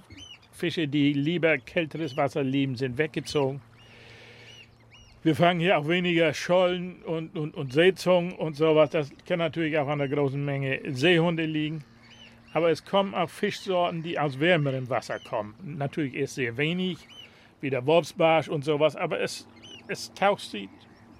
[0.51, 3.61] Fische, die lieber kälteres Wasser lieben, sind weggezogen.
[5.23, 8.89] Wir fangen hier auch weniger Schollen und, und, und Seezungen und sowas.
[8.89, 11.85] Das kann natürlich auch an der großen Menge Seehunde liegen.
[12.53, 15.55] Aber es kommen auch Fischsorten, die aus wärmerem Wasser kommen.
[15.63, 16.97] Natürlich erst sehr wenig,
[17.61, 18.97] wie der Wolfsbarsch und sowas.
[18.97, 19.47] Aber es,
[19.87, 20.67] es tauscht sich,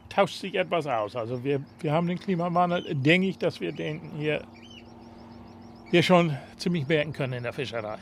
[0.10, 1.16] tauscht sich etwas aus.
[1.16, 4.44] Also wir, wir haben den Klimawandel, denke ich, dass wir den hier,
[5.92, 8.00] hier schon ziemlich merken können in der Fischerei.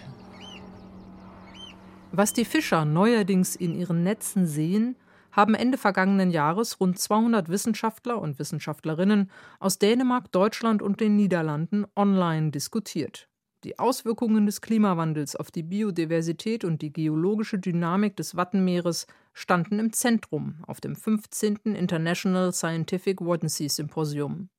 [2.12, 4.96] Was die Fischer neuerdings in ihren Netzen sehen,
[5.32, 11.86] haben Ende vergangenen Jahres rund 200 Wissenschaftler und Wissenschaftlerinnen aus Dänemark, Deutschland und den Niederlanden
[11.96, 13.28] online diskutiert.
[13.64, 19.94] Die Auswirkungen des Klimawandels auf die Biodiversität und die geologische Dynamik des Wattenmeeres standen im
[19.94, 21.76] Zentrum auf dem 15.
[21.76, 24.50] International Scientific Waddensee Symposium.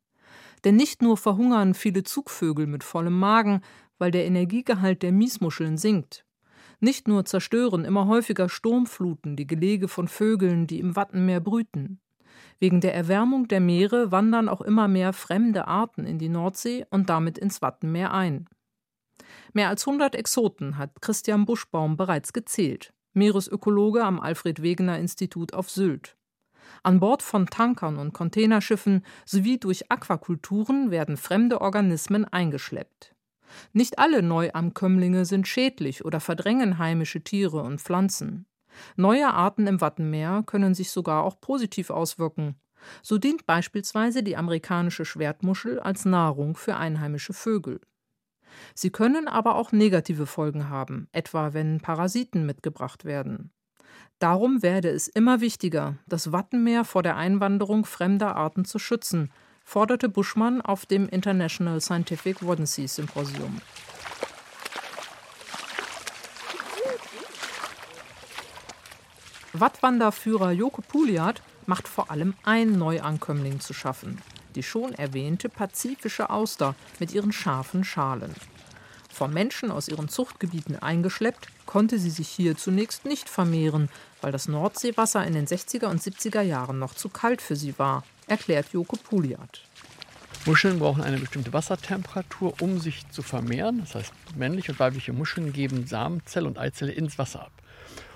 [0.65, 3.63] Denn nicht nur verhungern viele Zugvögel mit vollem Magen,
[3.99, 6.25] weil der Energiegehalt der Miesmuscheln sinkt.
[6.85, 12.01] Nicht nur zerstören immer häufiger Sturmfluten die Gelege von Vögeln, die im Wattenmeer brüten.
[12.59, 17.09] Wegen der Erwärmung der Meere wandern auch immer mehr fremde Arten in die Nordsee und
[17.09, 18.49] damit ins Wattenmeer ein.
[19.53, 25.71] Mehr als 100 Exoten hat Christian Buschbaum bereits gezählt, Meeresökologe am Alfred Wegener Institut auf
[25.71, 26.16] Sylt.
[26.83, 33.14] An Bord von Tankern und Containerschiffen sowie durch Aquakulturen werden fremde Organismen eingeschleppt.
[33.73, 38.47] Nicht alle Neuankömmlinge sind schädlich oder verdrängen heimische Tiere und Pflanzen.
[38.97, 42.57] Neue Arten im Wattenmeer können sich sogar auch positiv auswirken.
[43.03, 47.81] So dient beispielsweise die amerikanische Schwertmuschel als Nahrung für einheimische Vögel.
[48.75, 53.51] Sie können aber auch negative Folgen haben, etwa wenn Parasiten mitgebracht werden.
[54.19, 59.33] Darum werde es immer wichtiger, das Wattenmeer vor der Einwanderung fremder Arten zu schützen,
[59.64, 63.61] forderte Buschmann auf dem International Scientific Waddensee Symposium.
[69.53, 74.18] Wattwanderführer Joko Puliat macht vor allem ein Neuankömmling zu schaffen
[74.55, 78.35] die schon erwähnte pazifische Auster mit ihren scharfen Schalen.
[79.11, 83.88] Vom Menschen aus ihren Zuchtgebieten eingeschleppt, konnte sie sich hier zunächst nicht vermehren,
[84.20, 88.05] weil das Nordseewasser in den 60er und 70er Jahren noch zu kalt für sie war,
[88.27, 89.63] erklärt Joko Puliat.
[90.45, 93.79] Muscheln brauchen eine bestimmte Wassertemperatur, um sich zu vermehren.
[93.81, 97.53] Das heißt, männliche und weibliche Muscheln geben Samenzelle und Eizelle ins Wasser ab.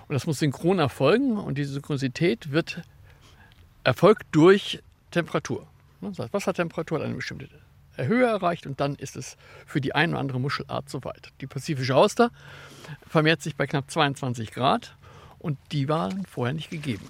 [0.09, 2.83] Und das muss synchron erfolgen und diese Synchronisität wird
[3.85, 5.67] erfolgt durch Temperatur.
[6.01, 7.49] Das heißt, Wassertemperatur hat eine bestimmte
[7.97, 11.33] Höhe erreicht und dann ist es für die eine oder andere Muschelart soweit.
[11.41, 12.31] Die pazifische Auster
[13.09, 14.97] vermehrt sich bei knapp 22 Grad
[15.39, 17.09] und die waren vorher nicht gegeben.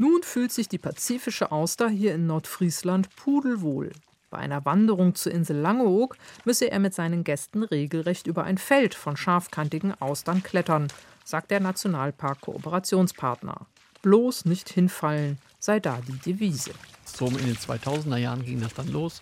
[0.00, 3.92] Nun fühlt sich die pazifische Auster hier in Nordfriesland pudelwohl.
[4.30, 8.94] Bei einer Wanderung zur Insel Langeoog müsse er mit seinen Gästen regelrecht über ein Feld
[8.94, 10.88] von scharfkantigen Austern klettern,
[11.22, 13.66] sagt der Nationalpark-Kooperationspartner.
[14.00, 16.70] Bloß nicht hinfallen, sei da die Devise.
[17.04, 19.20] So in den 2000er Jahren ging das dann los.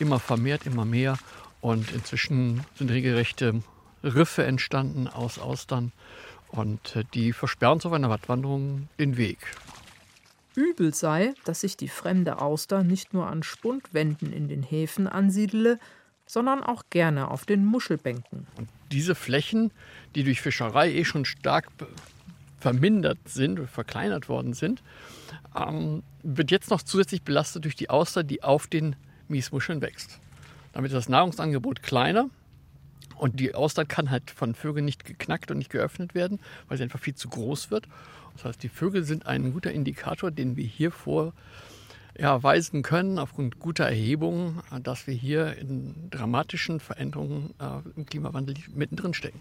[0.00, 1.16] Immer vermehrt, immer mehr.
[1.62, 3.62] Und inzwischen sind regelrechte
[4.04, 5.92] Riffe entstanden aus Austern.
[6.48, 9.38] Und äh, die versperren zu einer Wattwanderung den Weg.
[10.54, 15.78] Übel sei, dass sich die fremde Auster nicht nur an Spundwänden in den Häfen ansiedle,
[16.26, 18.46] sondern auch gerne auf den Muschelbänken.
[18.56, 19.72] Und diese Flächen,
[20.14, 21.68] die durch Fischerei eh schon stark
[22.60, 24.82] vermindert sind, verkleinert worden sind,
[25.56, 28.96] ähm, wird jetzt noch zusätzlich belastet durch die Auster, die auf den
[29.28, 30.20] Miesmuscheln wächst.
[30.72, 32.28] Damit ist das Nahrungsangebot kleiner
[33.20, 36.84] und die Auster kann halt von Vögeln nicht geknackt und nicht geöffnet werden, weil sie
[36.84, 37.86] einfach viel zu groß wird.
[38.34, 41.34] Das heißt, die Vögel sind ein guter Indikator, den wir hier vor
[42.18, 48.54] ja, weisen können, aufgrund guter Erhebungen, dass wir hier in dramatischen Veränderungen äh, im Klimawandel
[48.74, 49.40] mittendrin stecken.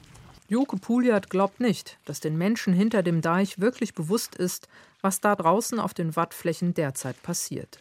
[0.50, 4.68] Joke Puliat glaubt nicht, dass den Menschen hinter dem Deich wirklich bewusst ist,
[5.02, 7.80] was da draußen auf den Wattflächen derzeit passiert.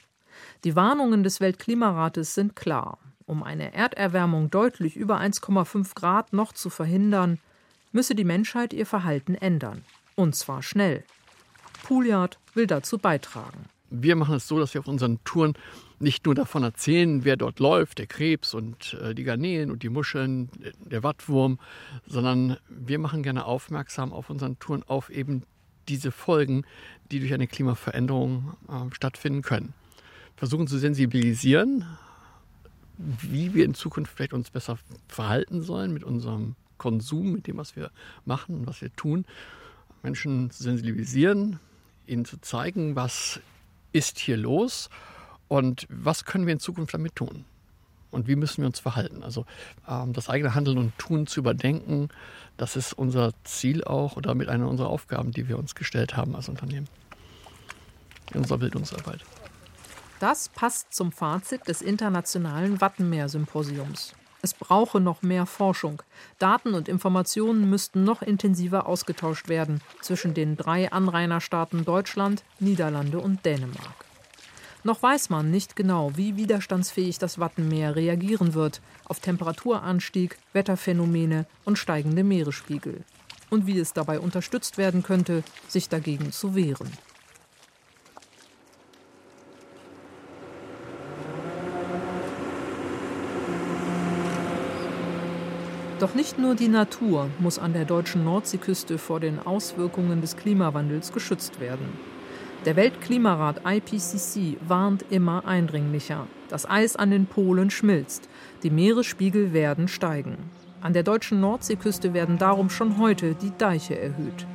[0.64, 2.98] Die Warnungen des Weltklimarates sind klar.
[3.28, 7.38] Um eine Erderwärmung deutlich über 1,5 Grad noch zu verhindern,
[7.92, 9.84] müsse die Menschheit ihr Verhalten ändern.
[10.14, 11.04] Und zwar schnell.
[11.82, 13.66] Pouliard will dazu beitragen.
[13.90, 15.52] Wir machen es so, dass wir auf unseren Touren
[15.98, 19.90] nicht nur davon erzählen, wer dort läuft, der Krebs und äh, die Garnelen und die
[19.90, 20.48] Muscheln,
[20.80, 21.58] der Wattwurm,
[22.06, 25.42] sondern wir machen gerne aufmerksam auf unseren Touren auf eben
[25.86, 26.64] diese Folgen,
[27.10, 29.74] die durch eine Klimaveränderung äh, stattfinden können.
[30.34, 31.84] Versuchen zu sensibilisieren,
[32.98, 37.76] wie wir in Zukunft vielleicht uns besser verhalten sollen mit unserem Konsum, mit dem, was
[37.76, 37.90] wir
[38.24, 39.24] machen und was wir tun
[40.02, 41.58] Menschen zu sensibilisieren,
[42.06, 43.40] ihnen zu zeigen, was
[43.92, 44.90] ist hier los
[45.48, 47.44] und was können wir in Zukunft damit tun
[48.10, 49.22] und wie müssen wir uns verhalten.
[49.22, 49.44] Also
[49.88, 52.08] ähm, das eigene Handeln und Tun zu überdenken,
[52.56, 56.34] das ist unser Ziel auch oder mit einer unserer Aufgaben, die wir uns gestellt haben
[56.34, 56.88] als Unternehmen
[58.32, 59.24] in unserer Bildungsarbeit.
[60.20, 64.14] Das passt zum Fazit des Internationalen Wattenmeer-Symposiums.
[64.42, 66.02] Es brauche noch mehr Forschung.
[66.38, 73.44] Daten und Informationen müssten noch intensiver ausgetauscht werden zwischen den drei Anrainerstaaten Deutschland, Niederlande und
[73.44, 74.04] Dänemark.
[74.84, 81.78] Noch weiß man nicht genau, wie widerstandsfähig das Wattenmeer reagieren wird auf Temperaturanstieg, Wetterphänomene und
[81.78, 83.04] steigende Meeresspiegel.
[83.50, 86.90] Und wie es dabei unterstützt werden könnte, sich dagegen zu wehren.
[96.00, 101.12] Doch nicht nur die Natur muss an der deutschen Nordseeküste vor den Auswirkungen des Klimawandels
[101.12, 101.88] geschützt werden.
[102.64, 106.28] Der Weltklimarat IPCC warnt immer eindringlicher.
[106.50, 108.28] Das Eis an den Polen schmilzt,
[108.62, 110.36] die Meeresspiegel werden steigen.
[110.80, 114.46] An der deutschen Nordseeküste werden darum schon heute die Deiche erhöht.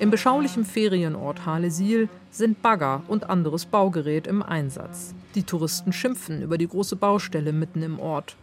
[0.00, 5.14] Im beschaulichen Ferienort Halesiel sind Bagger und anderes Baugerät im Einsatz.
[5.34, 8.36] Die Touristen schimpfen über die große Baustelle mitten im Ort.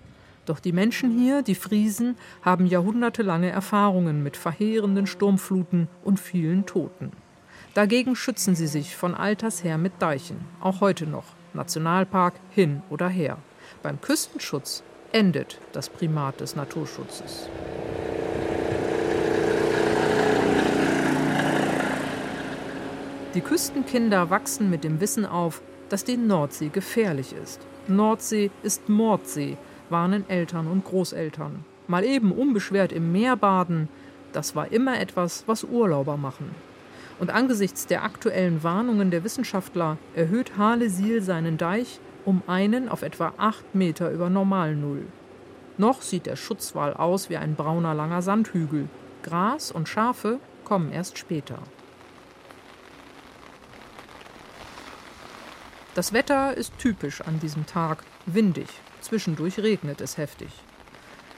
[0.45, 7.11] Doch die Menschen hier, die Friesen, haben jahrhundertelange Erfahrungen mit verheerenden Sturmfluten und vielen Toten.
[7.73, 13.07] Dagegen schützen sie sich von alters her mit Deichen, auch heute noch, Nationalpark hin oder
[13.07, 13.37] her.
[13.83, 17.47] Beim Küstenschutz endet das Primat des Naturschutzes.
[23.33, 27.61] Die Küstenkinder wachsen mit dem Wissen auf, dass die Nordsee gefährlich ist.
[27.87, 29.57] Nordsee ist Mordsee,
[29.91, 31.63] warnen Eltern und Großeltern.
[31.87, 33.89] Mal eben unbeschwert im Meer baden,
[34.33, 36.55] das war immer etwas, was Urlauber machen.
[37.19, 43.33] Und angesichts der aktuellen Warnungen der Wissenschaftler erhöht Halesil seinen Deich um einen auf etwa
[43.37, 45.05] acht Meter über Normalnull.
[45.77, 48.87] Noch sieht der Schutzwall aus wie ein brauner langer Sandhügel.
[49.23, 51.59] Gras und Schafe kommen erst später.
[55.93, 58.69] Das Wetter ist typisch an diesem Tag, windig,
[59.01, 60.49] Zwischendurch regnet es heftig.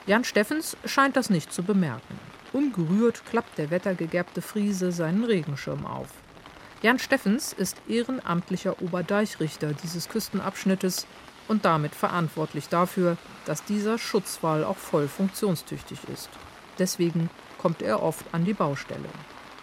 [0.06, 2.18] Jan Steffens scheint das nicht zu bemerken.
[2.52, 6.08] Ungerührt klappt der wettergegerbte Friese seinen Regenschirm auf.
[6.82, 11.06] Jan Steffens ist ehrenamtlicher Oberdeichrichter dieses Küstenabschnittes
[11.48, 16.28] und damit verantwortlich dafür, dass dieser Schutzwall auch voll funktionstüchtig ist.
[16.78, 19.08] Deswegen kommt er oft an die Baustelle.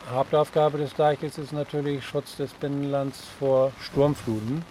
[0.09, 4.65] Hauptaufgabe des Deiches ist natürlich Schutz des Binnenlands vor Sturmfluten.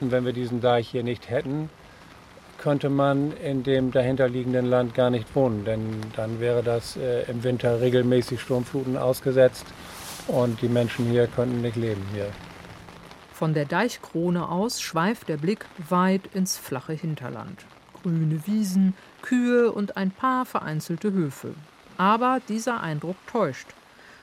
[0.00, 1.68] Und wenn wir diesen Deich hier nicht hätten,
[2.58, 7.42] könnte man in dem dahinterliegenden Land gar nicht wohnen, denn dann wäre das äh, im
[7.44, 9.66] Winter regelmäßig Sturmfluten ausgesetzt
[10.28, 12.26] und die Menschen hier könnten nicht leben hier.
[13.32, 17.66] Von der Deichkrone aus schweift der Blick weit ins flache Hinterland.
[18.02, 21.54] Grüne Wiesen, Kühe und ein paar vereinzelte Höfe.
[21.98, 23.68] Aber dieser Eindruck täuscht.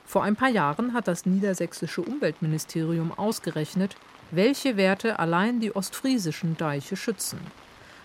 [0.05, 3.95] Vor ein paar Jahren hat das niedersächsische Umweltministerium ausgerechnet,
[4.31, 7.39] welche Werte allein die ostfriesischen Deiche schützen.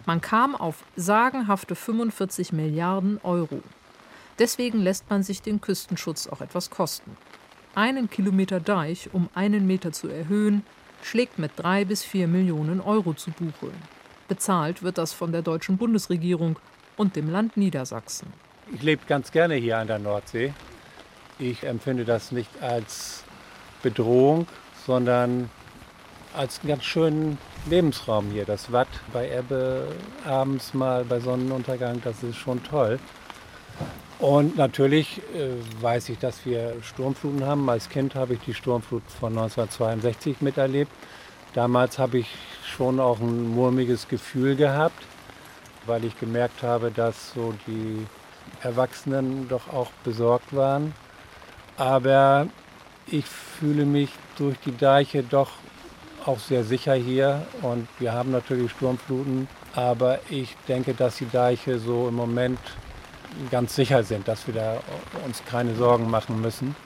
[0.09, 3.61] Man kam auf sagenhafte 45 Milliarden Euro.
[4.39, 7.15] Deswegen lässt man sich den Küstenschutz auch etwas kosten.
[7.75, 10.65] Einen Kilometer Deich um einen Meter zu erhöhen,
[11.03, 13.71] schlägt mit drei bis vier Millionen Euro zu Buche.
[14.29, 16.59] Bezahlt wird das von der deutschen Bundesregierung
[16.97, 18.33] und dem Land Niedersachsen.
[18.73, 20.55] Ich lebe ganz gerne hier an der Nordsee.
[21.39, 23.25] Ich empfinde das nicht als
[23.83, 24.47] Bedrohung,
[24.87, 25.51] sondern
[26.33, 27.37] als einen ganz schönen
[27.69, 28.45] Lebensraum hier.
[28.45, 29.89] Das Watt bei Ebbe
[30.27, 32.99] abends mal bei Sonnenuntergang, das ist schon toll.
[34.19, 35.51] Und natürlich äh,
[35.81, 37.69] weiß ich, dass wir Sturmfluten haben.
[37.71, 40.91] Als Kind habe ich die Sturmflut von 1962 miterlebt.
[41.55, 42.29] Damals habe ich
[42.65, 45.03] schon auch ein murmiges Gefühl gehabt,
[45.87, 48.07] weil ich gemerkt habe, dass so die
[48.63, 50.95] Erwachsenen doch auch besorgt waren.
[51.77, 52.49] Aber
[53.07, 55.51] ich fühle mich durch die Deiche doch
[56.29, 61.79] auch sehr sicher hier und wir haben natürlich Sturmfluten, aber ich denke, dass die Deiche
[61.79, 62.59] so im Moment
[63.51, 64.81] ganz sicher sind, dass wir da
[65.25, 66.77] uns keine Sorgen machen müssen.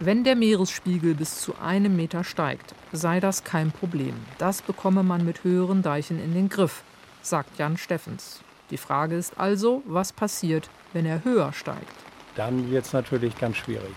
[0.00, 4.14] Wenn der Meeresspiegel bis zu einem Meter steigt, sei das kein Problem.
[4.38, 6.82] Das bekomme man mit höheren Deichen in den Griff,
[7.22, 8.40] sagt Jan Steffens.
[8.70, 11.96] Die Frage ist also, was passiert, wenn er höher steigt?
[12.36, 13.94] Dann wird es natürlich ganz schwierig.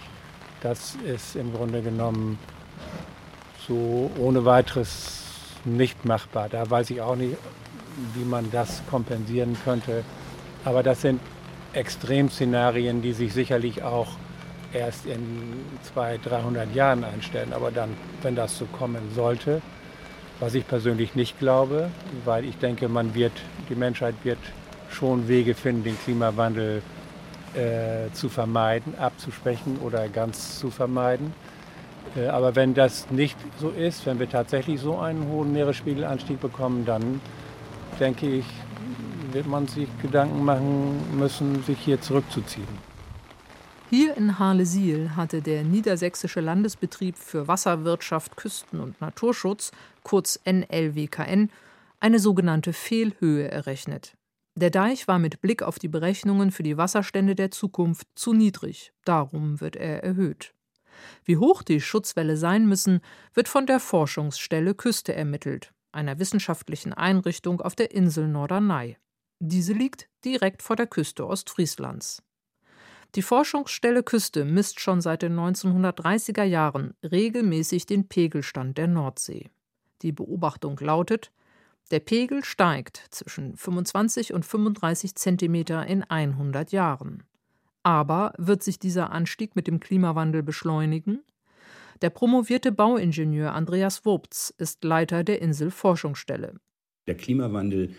[0.61, 2.37] Das ist im Grunde genommen
[3.67, 5.23] so ohne weiteres
[5.65, 6.49] nicht machbar.
[6.49, 7.35] Da weiß ich auch nicht,
[8.13, 10.03] wie man das kompensieren könnte.
[10.63, 11.19] Aber das sind
[11.73, 14.07] Extremszenarien, die sich sicherlich auch
[14.73, 17.53] erst in 200, 300 Jahren einstellen.
[17.53, 17.89] Aber dann,
[18.21, 19.61] wenn das so kommen sollte,
[20.39, 21.89] was ich persönlich nicht glaube,
[22.25, 23.33] weil ich denke, man wird,
[23.69, 24.39] die Menschheit wird
[24.89, 26.81] schon Wege finden, den Klimawandel
[27.55, 31.33] äh, zu vermeiden, abzusprechen oder ganz zu vermeiden.
[32.15, 36.85] Äh, aber wenn das nicht so ist, wenn wir tatsächlich so einen hohen Meeresspiegelanstieg bekommen,
[36.85, 37.21] dann
[37.99, 38.45] denke ich,
[39.31, 42.67] wird man sich Gedanken machen müssen, sich hier zurückzuziehen.
[43.89, 49.71] Hier in Harlesiel hatte der Niedersächsische Landesbetrieb für Wasserwirtschaft, Küsten- und Naturschutz,
[50.03, 51.49] kurz NLWKN,
[51.99, 54.17] eine sogenannte Fehlhöhe errechnet.
[54.55, 58.91] Der Deich war mit Blick auf die Berechnungen für die Wasserstände der Zukunft zu niedrig,
[59.05, 60.53] darum wird er erhöht.
[61.25, 63.01] Wie hoch die Schutzwelle sein müssen,
[63.33, 68.97] wird von der Forschungsstelle Küste ermittelt, einer wissenschaftlichen Einrichtung auf der Insel Norderney.
[69.39, 72.23] Diese liegt direkt vor der Küste Ostfrieslands.
[73.15, 79.49] Die Forschungsstelle Küste misst schon seit den 1930er Jahren regelmäßig den Pegelstand der Nordsee.
[80.01, 81.31] Die Beobachtung lautet,
[81.91, 87.23] der Pegel steigt zwischen 25 und 35 Zentimeter in 100 Jahren.
[87.83, 91.23] Aber wird sich dieser Anstieg mit dem Klimawandel beschleunigen?
[92.01, 96.55] Der promovierte Bauingenieur Andreas Wurz ist Leiter der Inselforschungsstelle.
[97.07, 97.89] Der Klimawandel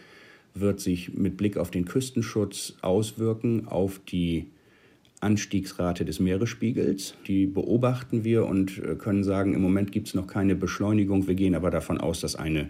[0.54, 4.52] wird sich mit Blick auf den Küstenschutz auswirken auf die
[5.20, 7.14] Anstiegsrate des Meeresspiegels.
[7.26, 11.26] Die beobachten wir und äh, können sagen, im Moment gibt es noch keine Beschleunigung.
[11.26, 12.68] Wir gehen aber davon aus, dass eine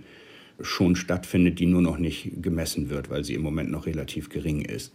[0.60, 4.62] schon stattfindet, die nur noch nicht gemessen wird, weil sie im Moment noch relativ gering
[4.62, 4.94] ist.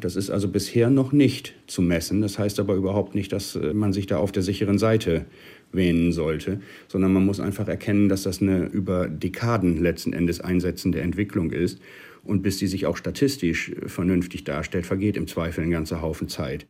[0.00, 2.22] Das ist also bisher noch nicht zu messen.
[2.22, 5.26] Das heißt aber überhaupt nicht, dass äh, man sich da auf der sicheren Seite
[5.72, 11.00] wähnen sollte, sondern man muss einfach erkennen, dass das eine über Dekaden letzten Endes einsetzende
[11.00, 11.80] Entwicklung ist.
[12.22, 16.28] Und bis die sich auch statistisch äh, vernünftig darstellt, vergeht im Zweifel ein ganzer Haufen
[16.28, 16.66] Zeit.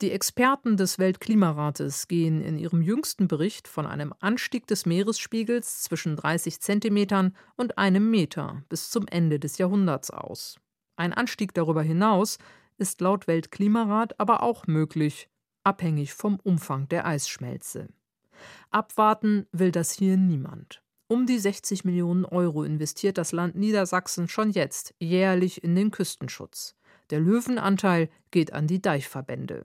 [0.00, 6.14] Die Experten des Weltklimarates gehen in ihrem jüngsten Bericht von einem Anstieg des Meeresspiegels zwischen
[6.14, 10.60] 30 Zentimetern und einem Meter bis zum Ende des Jahrhunderts aus.
[10.98, 12.38] Ein Anstieg darüber hinaus
[12.76, 15.30] ist laut Weltklimarat aber auch möglich,
[15.62, 17.88] abhängig vom Umfang der Eisschmelze.
[18.70, 20.82] Abwarten will das hier niemand.
[21.06, 26.74] Um die 60 Millionen Euro investiert das Land Niedersachsen schon jetzt jährlich in den Küstenschutz.
[27.10, 29.64] Der Löwenanteil geht an die Deichverbände.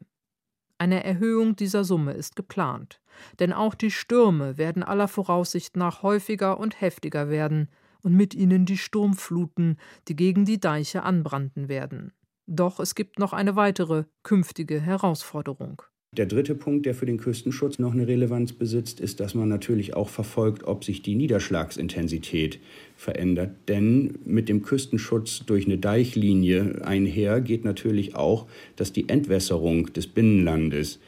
[0.77, 3.01] Eine Erhöhung dieser Summe ist geplant.
[3.39, 7.69] Denn auch die Stürme werden aller Voraussicht nach häufiger und heftiger werden
[8.03, 9.77] und mit ihnen die Sturmfluten,
[10.07, 12.13] die gegen die Deiche anbranden werden.
[12.45, 15.81] Doch es gibt noch eine weitere künftige Herausforderung.
[16.15, 19.95] Der dritte Punkt, der für den Küstenschutz noch eine Relevanz besitzt, ist, dass man natürlich
[19.95, 22.59] auch verfolgt, ob sich die Niederschlagsintensität
[22.95, 23.55] verändert.
[23.67, 28.45] Denn mit dem Küstenschutz durch eine Deichlinie einher geht natürlich auch,
[28.75, 30.99] dass die Entwässerung des Binnenlandes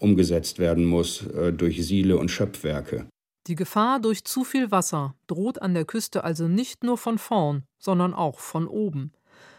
[0.00, 3.06] umgesetzt werden muss äh, durch Siele und Schöpfwerke.
[3.48, 7.64] Die Gefahr durch zu viel Wasser droht an der Küste also nicht nur von vorn,
[7.78, 9.14] sondern auch von oben.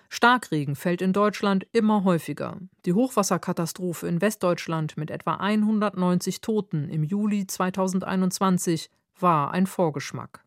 [0.10, 2.58] Starkregen fällt in Deutschland immer häufiger.
[2.86, 10.46] Die Hochwasserkatastrophe in Westdeutschland mit etwa 190 Toten im Juli 2021 war ein Vorgeschmack.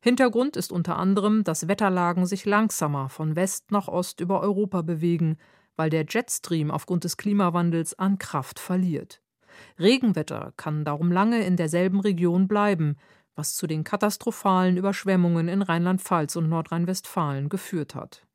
[0.00, 5.38] Hintergrund ist unter anderem, dass Wetterlagen sich langsamer von West nach Ost über Europa bewegen,
[5.74, 9.22] weil der Jetstream aufgrund des Klimawandels an Kraft verliert.
[9.78, 12.96] Regenwetter kann darum lange in derselben Region bleiben,
[13.34, 18.26] was zu den katastrophalen Überschwemmungen in Rheinland-Pfalz und Nordrhein-Westfalen geführt hat.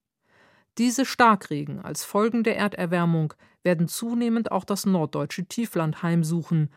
[0.77, 6.69] Diese Starkregen als Folgen der Erderwärmung werden zunehmend auch das norddeutsche Tiefland heimsuchen.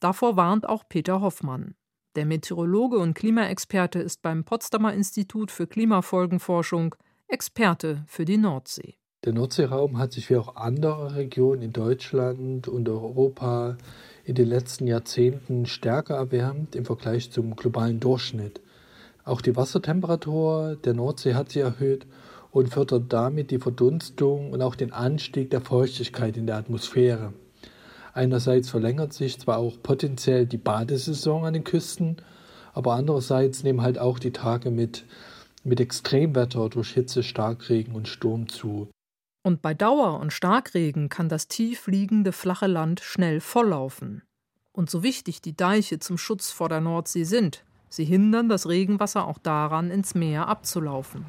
[0.00, 1.74] Davor warnt auch Peter Hoffmann.
[2.14, 6.94] Der Meteorologe und Klimaexperte ist beim Potsdamer Institut für Klimafolgenforschung
[7.28, 8.96] Experte für die Nordsee.
[9.24, 13.76] Der Nordseeraum hat sich wie auch andere Regionen in Deutschland und Europa
[14.24, 18.60] in den letzten Jahrzehnten stärker erwärmt im Vergleich zum globalen Durchschnitt.
[19.24, 22.04] Auch die Wassertemperatur der Nordsee hat sich erhöht
[22.50, 27.32] und fördert damit die Verdunstung und auch den Anstieg der Feuchtigkeit in der Atmosphäre.
[28.14, 32.16] Einerseits verlängert sich zwar auch potenziell die Badesaison an den Küsten,
[32.74, 35.04] aber andererseits nehmen halt auch die Tage mit,
[35.62, 38.88] mit Extremwetter durch Hitze, Starkregen und Sturm zu.
[39.42, 44.22] Und bei Dauer und Starkregen kann das tief liegende flache Land schnell volllaufen.
[44.72, 49.26] Und so wichtig die Deiche zum Schutz vor der Nordsee sind, sie hindern das Regenwasser
[49.26, 51.26] auch daran, ins Meer abzulaufen.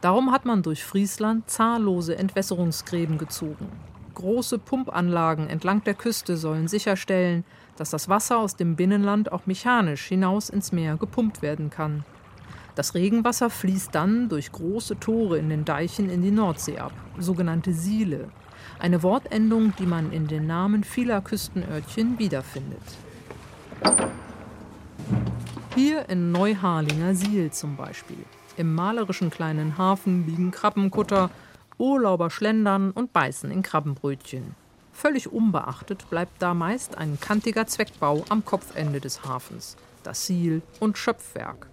[0.00, 3.68] Darum hat man durch Friesland zahllose Entwässerungsgräben gezogen.
[4.14, 7.44] Große Pumpanlagen entlang der Küste sollen sicherstellen,
[7.76, 12.04] dass das Wasser aus dem Binnenland auch mechanisch hinaus ins Meer gepumpt werden kann.
[12.78, 17.72] Das Regenwasser fließt dann durch große Tore in den Deichen in die Nordsee ab, sogenannte
[17.72, 18.28] Siele.
[18.78, 22.80] Eine Wortendung, die man in den Namen vieler Küstenörtchen wiederfindet.
[25.74, 28.24] Hier in Neuharlinger Siel zum Beispiel.
[28.56, 31.30] Im malerischen kleinen Hafen liegen Krabbenkutter,
[31.78, 34.54] Urlauber schlendern und beißen in Krabbenbrötchen.
[34.92, 40.96] Völlig unbeachtet bleibt da meist ein kantiger Zweckbau am Kopfende des Hafens, das Siel und
[40.96, 41.66] Schöpfwerk.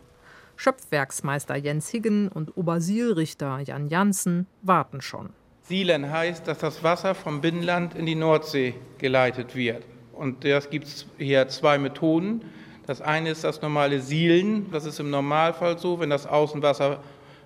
[0.55, 5.29] Schöpfwerksmeister Jens Higgen und Obersielrichter Jan Janssen warten schon.
[5.63, 9.83] Sielen heißt, dass das Wasser vom Binnenland in die Nordsee geleitet wird.
[10.13, 12.41] Und das gibt es hier zwei Methoden.
[12.85, 14.71] Das eine ist das normale Sielen.
[14.71, 16.99] Das ist im Normalfall so, wenn das Außenwasser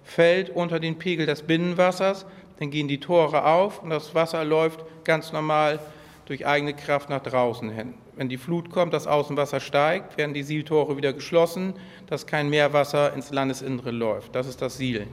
[0.04, 2.26] fällt unter den Pegel des Binnenwassers,
[2.60, 5.80] dann gehen die Tore auf und das Wasser läuft ganz normal
[6.26, 7.94] durch eigene Kraft nach draußen hin.
[8.20, 11.74] Wenn die Flut kommt, das Außenwasser steigt, werden die Sieltore wieder geschlossen,
[12.08, 14.36] dass kein Meerwasser ins Landesinnere läuft.
[14.36, 15.08] Das ist das Sielen.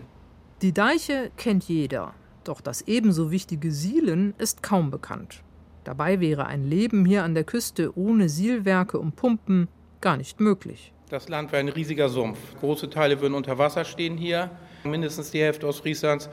[0.60, 5.44] Die Deiche kennt jeder, doch das ebenso wichtige Sielen ist kaum bekannt.
[5.84, 9.68] Dabei wäre ein Leben hier an der Küste ohne Sielwerke und Pumpen
[10.00, 10.92] gar nicht möglich.
[11.08, 12.40] Das Land wäre ein riesiger Sumpf.
[12.58, 14.50] Große Teile würden unter Wasser stehen hier.
[14.82, 16.28] Mindestens die Hälfte Ostfrieslands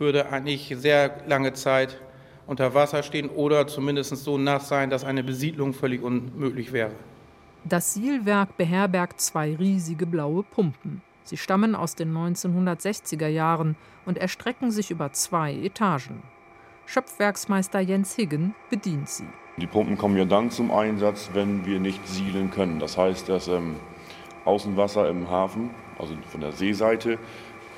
[0.00, 2.00] würde eigentlich sehr lange Zeit
[2.46, 6.92] unter Wasser stehen oder zumindest so nass sein, dass eine Besiedlung völlig unmöglich wäre.
[7.64, 11.02] Das Sielwerk beherbergt zwei riesige blaue Pumpen.
[11.24, 13.74] Sie stammen aus den 1960er Jahren
[14.04, 16.22] und erstrecken sich über zwei Etagen.
[16.86, 19.26] Schöpfwerksmeister Jens Higgen bedient sie.
[19.56, 22.78] Die Pumpen kommen ja dann zum Einsatz, wenn wir nicht siedeln können.
[22.78, 23.74] Das heißt, das ähm,
[24.44, 27.18] Außenwasser im Hafen, also von der Seeseite,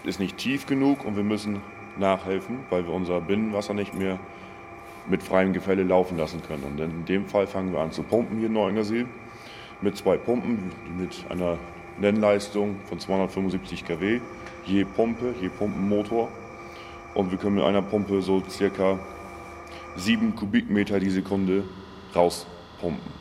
[0.05, 1.63] ist nicht tief genug und wir müssen
[1.99, 4.19] nachhelfen, weil wir unser Binnenwasser nicht mehr
[5.11, 6.65] mit freiem Gefälle laufen lassen können.
[6.65, 9.07] Und in dem Fall fangen wir an zu pumpen hier in Neuengersee
[9.81, 11.59] mit zwei Pumpen mit einer
[12.01, 14.21] Nennleistung von 275 kW
[14.69, 16.29] je Pumpe, je Pumpenmotor.
[17.15, 18.99] Und wir können mit einer Pumpe so circa
[19.97, 21.65] 7 Kubikmeter die Sekunde
[22.15, 23.19] rauspumpen.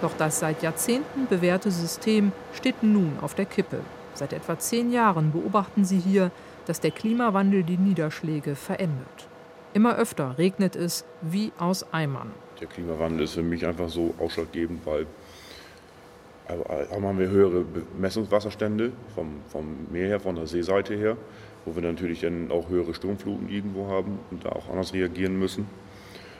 [0.00, 3.80] Doch das seit Jahrzehnten bewährte System steht nun auf der Kippe.
[4.14, 6.30] Seit etwa zehn Jahren beobachten sie hier,
[6.66, 9.28] dass der Klimawandel die Niederschläge verändert.
[9.74, 12.30] Immer öfter regnet es wie aus Eimern.
[12.60, 15.06] Der Klimawandel ist für mich einfach so ausschlaggebend, weil
[16.48, 17.64] haben wir höhere
[17.98, 21.16] Messungswasserstände vom, vom Meer her, von der Seeseite her,
[21.64, 25.66] wo wir natürlich dann auch höhere Sturmfluten irgendwo haben und da auch anders reagieren müssen.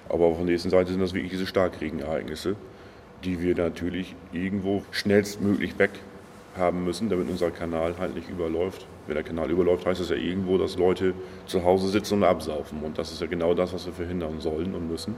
[0.09, 2.57] Aber auf der nächsten Seite sind das wirklich diese Starkregenereignisse,
[3.25, 5.91] die wir natürlich irgendwo schnellstmöglich weg
[6.57, 10.17] haben müssen, damit unser Kanal halt nicht überläuft Wenn der Kanal überläuft, heißt das ja
[10.17, 11.15] irgendwo, dass Leute
[11.47, 12.83] zu Hause sitzen und absaufen.
[12.83, 15.17] Und das ist ja genau das, was wir verhindern sollen und müssen.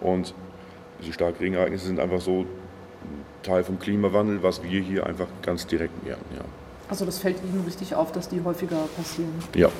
[0.00, 0.34] Und
[1.00, 2.46] diese starken Regenereignisse sind einfach so ein
[3.42, 6.24] Teil vom Klimawandel, was wir hier einfach ganz direkt merken.
[6.36, 6.44] Ja.
[6.88, 9.32] Also das fällt Ihnen richtig auf, dass die häufiger passieren?
[9.54, 9.70] Ja.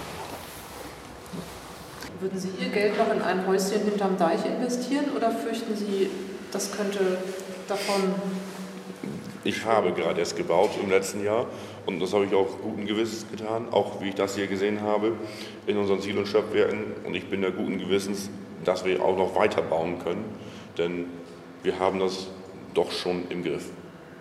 [2.21, 6.09] Würden Sie Ihr Geld noch in ein Häuschen hinterm Deich investieren oder fürchten Sie,
[6.51, 7.19] das könnte
[7.69, 8.15] davon
[9.45, 11.47] ich habe gerade erst gebaut im letzten Jahr
[11.87, 15.13] und das habe ich auch guten Gewissens getan, auch wie ich das hier gesehen habe
[15.67, 16.85] in unseren Sil- und Schöpfwerken.
[17.05, 18.31] Und ich bin der guten Gewissens,
[18.65, 20.25] dass wir auch noch weiter bauen können,
[20.79, 21.07] denn
[21.63, 22.29] wir haben das
[22.75, 23.71] doch schon im Griff.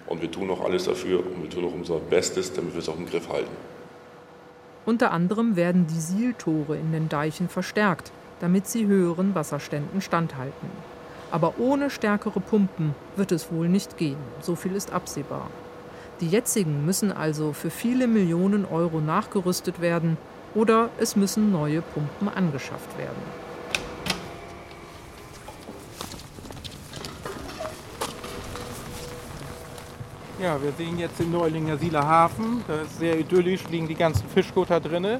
[0.08, 2.90] Und wir tun noch alles dafür und wir tun noch unser Bestes, damit wir es
[2.90, 3.52] auch im Griff halten.
[4.86, 10.70] Unter anderem werden die Sieltore in den Deichen verstärkt, damit sie höheren Wasserständen standhalten.
[11.32, 15.50] Aber ohne stärkere Pumpen wird es wohl nicht gehen, so viel ist absehbar.
[16.20, 20.18] Die jetzigen müssen also für viele Millionen Euro nachgerüstet werden
[20.54, 23.24] oder es müssen neue Pumpen angeschafft werden.
[30.42, 32.64] Ja, wir sehen jetzt den Neulinger Sieler Hafen.
[32.68, 35.20] Da ist sehr idyllisch, liegen die ganzen Fischkutter drin.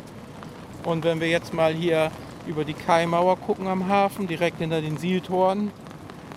[0.84, 2.12] Und wenn wir jetzt mal hier
[2.48, 5.72] über die Kaimauer gucken am Hafen, direkt hinter den Sieltoren,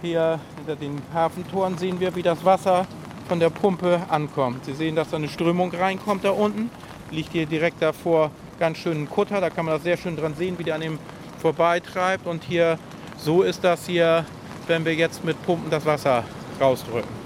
[0.05, 2.87] hier hinter den Hafentoren sehen wir, wie das Wasser
[3.27, 4.65] von der Pumpe ankommt.
[4.67, 6.71] Sie sehen, dass da eine Strömung reinkommt da unten.
[7.11, 9.41] Liegt hier direkt davor ganz schön ein Kutter.
[9.41, 10.99] Da kann man das sehr schön dran sehen, wie der an dem
[11.39, 12.27] vorbeitreibt.
[12.27, 12.79] Und hier,
[13.17, 14.27] so ist das hier,
[14.67, 16.25] wenn wir jetzt mit Pumpen das Wasser
[16.61, 17.25] rausdrücken.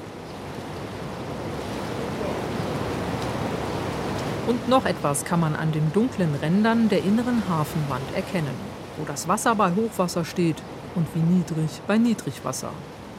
[4.47, 8.55] Und noch etwas kann man an den dunklen Rändern der inneren Hafenwand erkennen.
[8.97, 10.57] Wo das Wasser bei Hochwasser steht
[10.99, 12.71] und wie niedrig bei Niedrigwasser.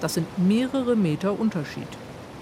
[0.01, 1.87] Das sind mehrere Meter Unterschied.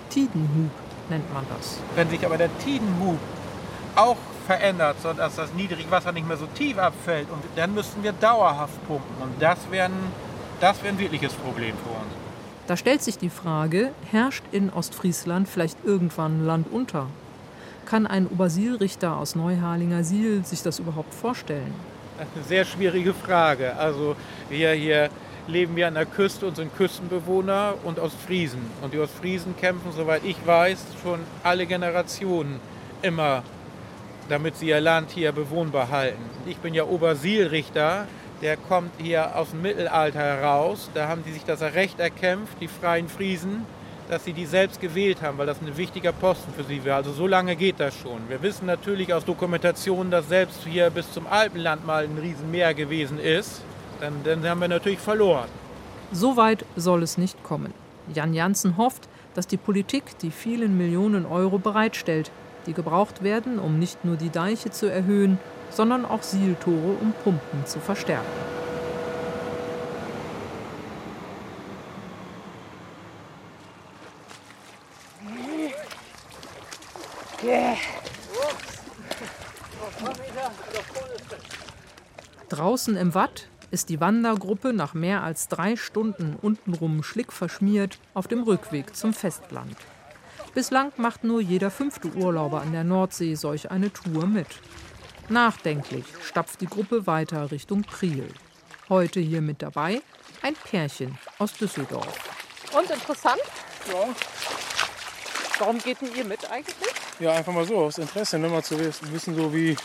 [0.10, 0.72] Tidenhub
[1.10, 1.80] nennt man das.
[1.96, 3.20] Wenn sich aber der Tidenhub
[3.96, 4.18] auch
[4.48, 9.16] verändert, sodass das Niedrigwasser nicht mehr so tief abfällt, und dann müssten wir dauerhaft pumpen.
[9.22, 9.92] Und das wäre
[10.60, 12.14] das wär ein wirkliches Problem für uns.
[12.66, 17.08] Da stellt sich die Frage, herrscht in Ostfriesland vielleicht irgendwann Land unter?
[17.86, 21.74] Kann ein Obersielrichter aus Neuharlinger Siel sich das überhaupt vorstellen?
[22.18, 23.76] Das ist eine sehr schwierige Frage.
[23.78, 24.16] Also
[24.50, 25.10] wir hier
[25.48, 28.60] leben wir an der Küste und sind Küstenbewohner und Ostfriesen.
[28.82, 32.60] Und die Ostfriesen kämpfen, soweit ich weiß, schon alle Generationen
[33.02, 33.44] immer,
[34.30, 36.24] damit sie ihr Land hier bewohnbar halten.
[36.46, 38.08] Ich bin ja Obersielrichter,
[38.42, 40.90] der kommt hier aus dem Mittelalter heraus.
[40.94, 43.66] Da haben die sich das Recht erkämpft, die freien Friesen,
[44.10, 46.98] dass sie die selbst gewählt haben, weil das ein wichtiger Posten für sie war.
[46.98, 48.30] Also so lange geht das schon.
[48.30, 53.20] Wir wissen natürlich aus Dokumentationen, dass selbst hier bis zum Alpenland mal ein Riesenmeer gewesen
[53.20, 53.62] ist.
[54.00, 55.48] Dann, dann haben wir natürlich verloren.
[56.12, 57.74] So weit soll es nicht kommen.
[58.14, 62.32] Jan Janssen hofft, dass die Politik die vielen Millionen Euro bereitstellt,
[62.66, 65.40] die gebraucht werden, um nicht nur die Deiche zu erhöhen,
[65.70, 68.26] sondern auch Sieltore um Pumpen zu verstärken.
[82.50, 88.44] Draußen im Watt ist die Wandergruppe nach mehr als drei Stunden untenrum schlickverschmiert auf dem
[88.44, 89.76] Rückweg zum Festland.
[90.54, 94.48] Bislang macht nur jeder fünfte Urlauber an der Nordsee solch eine Tour mit.
[95.30, 98.28] Nachdenklich stapft die Gruppe weiter Richtung Priel.
[98.90, 100.02] Heute hier mit dabei
[100.42, 102.18] ein Pärchen aus Düsseldorf.
[102.74, 103.42] Und interessant?
[103.92, 104.08] Ja.
[105.60, 106.94] Warum geht denn ihr mit eigentlich?
[107.20, 108.48] Ja, einfach mal so, aus Interesse, ne?
[108.48, 109.76] mal zu wissen, so wie,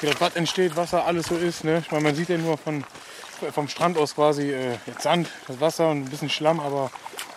[0.00, 1.64] wie das Bad entsteht, Wasser, alles so ist.
[1.64, 1.82] Ne?
[1.84, 2.84] Ich meine, man sieht ja nur von,
[3.52, 6.90] vom Strand aus quasi äh, jetzt Sand, das Wasser und ein bisschen Schlamm, aber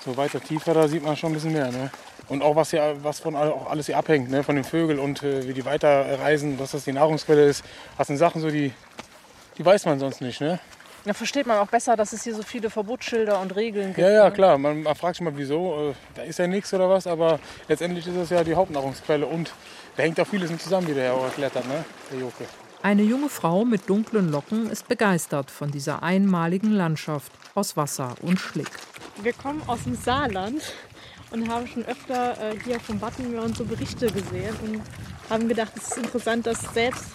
[0.03, 1.71] so weiter tiefer, da sieht man schon ein bisschen mehr.
[1.71, 1.91] Ne?
[2.27, 4.43] Und auch was, hier, was von auch alles hier abhängt, ne?
[4.43, 7.63] von den Vögeln und äh, wie die weiterreisen, dass das die Nahrungsquelle ist.
[7.97, 8.73] Das sind Sachen so, die,
[9.57, 10.41] die weiß man sonst nicht.
[10.41, 10.59] Ne?
[11.05, 13.99] Da versteht man auch besser, dass es hier so viele Verbotsschilder und Regeln gibt.
[13.99, 14.31] Ja, ja, ne?
[14.31, 14.57] klar.
[14.57, 15.91] Man, man fragt sich mal, wieso.
[15.91, 19.25] Äh, da ist ja nichts oder was, aber letztendlich ist es ja die Hauptnahrungsquelle.
[19.25, 19.51] Und
[19.95, 21.83] da hängt auch vieles mit zusammen, wie der Herr auch erklärt hat, ne?
[22.11, 22.45] der Joke.
[22.81, 28.39] Eine junge Frau mit dunklen Locken ist begeistert von dieser einmaligen Landschaft aus Wasser und
[28.39, 28.69] Schlick.
[29.21, 30.61] Wir kommen aus dem Saarland
[31.31, 34.81] und haben schon öfter äh, hier vom Wattenmeer und so Berichte gesehen und
[35.29, 37.05] haben gedacht, es ist interessant, das selbst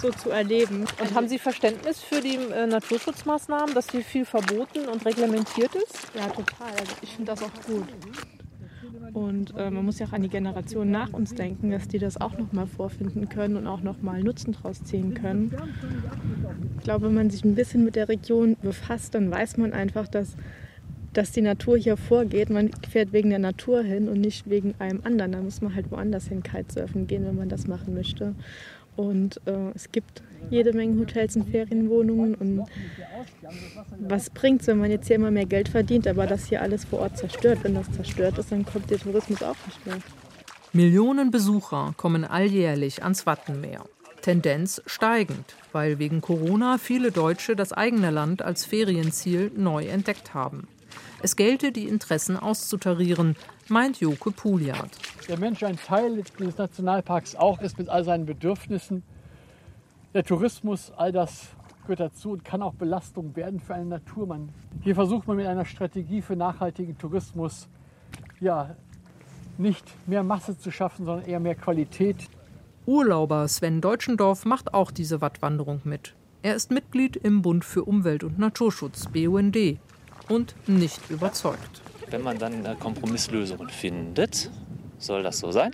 [0.00, 0.86] so zu erleben.
[1.00, 6.08] Und haben Sie Verständnis für die äh, Naturschutzmaßnahmen, dass hier viel verboten und reglementiert ist?
[6.14, 6.72] Ja, total.
[6.72, 7.88] Also ich finde das auch gut.
[9.12, 12.20] Und äh, man muss ja auch an die Generation nach uns denken, dass die das
[12.20, 15.54] auch noch mal vorfinden können und auch noch mal Nutzen draus ziehen können.
[16.78, 20.08] Ich glaube, wenn man sich ein bisschen mit der Region befasst, dann weiß man einfach,
[20.08, 20.36] dass,
[21.12, 22.50] dass die Natur hier vorgeht.
[22.50, 25.32] Man fährt wegen der Natur hin und nicht wegen einem anderen.
[25.32, 28.34] Da muss man halt woanders hin Kitesurfen gehen, wenn man das machen möchte.
[28.96, 32.34] Und äh, es gibt jede Menge Hotels und Ferienwohnungen.
[32.34, 32.64] Und
[33.98, 36.84] was bringt es, wenn man jetzt hier immer mehr Geld verdient, aber das hier alles
[36.84, 37.60] vor Ort zerstört?
[37.62, 39.98] Wenn das zerstört ist, dann kommt der Tourismus auch nicht mehr.
[40.72, 43.84] Millionen Besucher kommen alljährlich ans Wattenmeer.
[44.22, 50.68] Tendenz steigend, weil wegen Corona viele Deutsche das eigene Land als Ferienziel neu entdeckt haben.
[51.22, 53.36] Es gelte, die Interessen auszutarieren,
[53.68, 54.90] meint Joke Puliat.
[55.28, 59.02] Der Mensch ein Teil des Nationalparks auch ist mit all seinen Bedürfnissen.
[60.12, 61.50] Der Tourismus, all das
[61.82, 64.26] gehört dazu und kann auch Belastung werden für eine Natur.
[64.26, 64.48] Man,
[64.82, 67.68] hier versucht man mit einer Strategie für nachhaltigen Tourismus
[68.40, 68.74] ja,
[69.56, 72.16] nicht mehr Masse zu schaffen, sondern eher mehr Qualität.
[72.86, 76.16] Urlauber Sven Deutschendorf macht auch diese Wattwanderung mit.
[76.42, 79.78] Er ist Mitglied im Bund für Umwelt und Naturschutz, BUND,
[80.28, 81.82] und nicht überzeugt.
[82.08, 84.50] Wenn man dann Kompromisslösungen findet,
[84.98, 85.70] soll das so sein.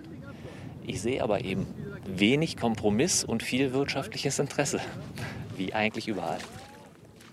[0.83, 1.67] Ich sehe aber eben
[2.09, 4.81] wenig Kompromiss und viel wirtschaftliches Interesse,
[5.57, 6.39] wie eigentlich überall.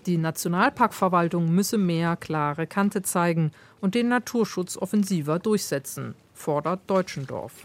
[0.06, 7.64] Die Nationalparkverwaltung müsse mehr klare Kante zeigen und den Naturschutz offensiver durchsetzen, fordert Deutschendorf.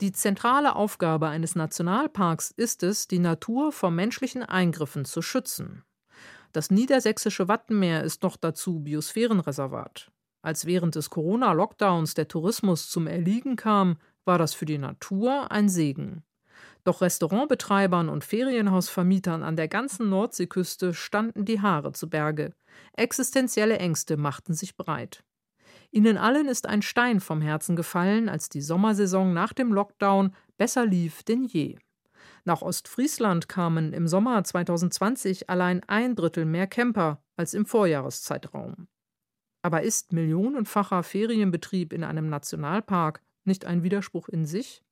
[0.00, 5.82] Die zentrale Aufgabe eines Nationalparks ist es, die Natur vor menschlichen Eingriffen zu schützen.
[6.52, 10.10] Das niedersächsische Wattenmeer ist noch dazu Biosphärenreservat.
[10.40, 13.98] Als während des Corona-Lockdowns der Tourismus zum Erliegen kam,
[14.28, 16.22] war das für die Natur ein Segen.
[16.84, 22.52] Doch Restaurantbetreibern und Ferienhausvermietern an der ganzen Nordseeküste standen die Haare zu Berge.
[22.92, 25.24] Existenzielle Ängste machten sich breit.
[25.90, 30.86] Ihnen allen ist ein Stein vom Herzen gefallen, als die Sommersaison nach dem Lockdown besser
[30.86, 31.78] lief denn je.
[32.44, 38.88] Nach Ostfriesland kamen im Sommer 2020 allein ein Drittel mehr Camper als im Vorjahreszeitraum.
[39.62, 44.82] Aber ist millionenfacher Ferienbetrieb in einem Nationalpark nicht ein Widerspruch in sich?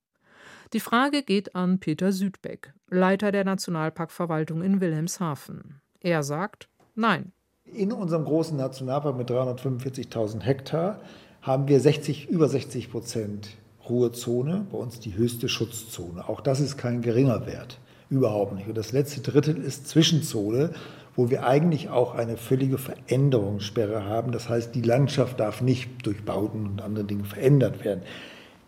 [0.73, 5.81] Die Frage geht an Peter Südbeck, Leiter der Nationalparkverwaltung in Wilhelmshaven.
[6.01, 7.33] Er sagt Nein.
[7.65, 11.01] In unserem großen Nationalpark mit 345.000 Hektar
[11.43, 13.57] haben wir 60, über 60 Prozent
[13.89, 16.29] Ruhezone, bei uns die höchste Schutzzone.
[16.29, 17.79] Auch das ist kein geringer Wert,
[18.11, 18.69] überhaupt nicht.
[18.69, 20.71] Und das letzte Drittel ist Zwischenzone,
[21.15, 24.33] wo wir eigentlich auch eine völlige Veränderungssperre haben.
[24.33, 28.03] Das heißt, die Landschaft darf nicht durch Bauten und andere Dinge verändert werden.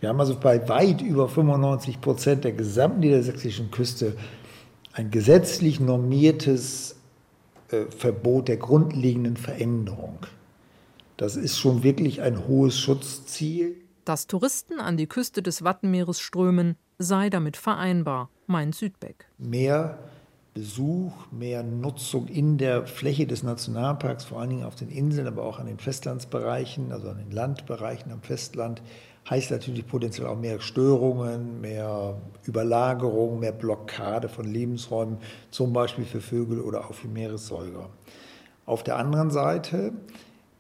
[0.01, 4.17] Wir haben also bei weit über 95 Prozent der gesamten niedersächsischen Küste
[4.93, 6.97] ein gesetzlich normiertes
[7.71, 10.19] äh, Verbot der grundlegenden Veränderung.
[11.17, 13.77] Das ist schon wirklich ein hohes Schutzziel.
[14.05, 19.27] Dass Touristen an die Küste des Wattenmeeres strömen, sei damit vereinbar, meint Südbeck.
[19.37, 19.99] Mehr
[20.55, 25.45] Besuch, mehr Nutzung in der Fläche des Nationalparks, vor allen Dingen auf den Inseln, aber
[25.45, 28.83] auch an den Festlandsbereichen, also an den Landbereichen am Festland,
[29.29, 35.19] heißt natürlich potenziell auch mehr Störungen, mehr Überlagerung, mehr Blockade von Lebensräumen,
[35.51, 37.91] zum Beispiel für Vögel oder auch für Meeressäuger.
[38.65, 39.93] Auf der anderen Seite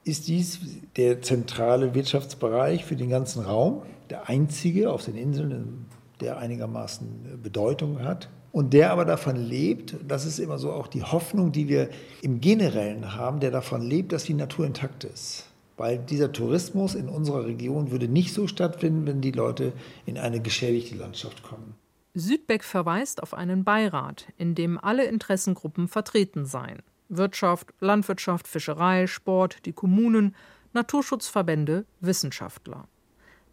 [0.04, 0.60] ist dies
[0.96, 5.86] der zentrale Wirtschaftsbereich für den ganzen Raum, der einzige auf den Inseln,
[6.20, 8.28] der einigermaßen Bedeutung hat.
[8.50, 11.90] Und der aber davon lebt, das ist immer so auch die Hoffnung, die wir
[12.22, 15.47] im Generellen haben, der davon lebt, dass die Natur intakt ist.
[15.78, 19.72] Weil dieser Tourismus in unserer Region würde nicht so stattfinden, wenn die Leute
[20.04, 21.74] in eine geschädigte Landschaft kommen.
[22.14, 26.82] Südbeck verweist auf einen Beirat, in dem alle Interessengruppen vertreten seien.
[27.08, 30.34] Wirtschaft, Landwirtschaft, Fischerei, Sport, die Kommunen,
[30.74, 32.88] Naturschutzverbände, Wissenschaftler.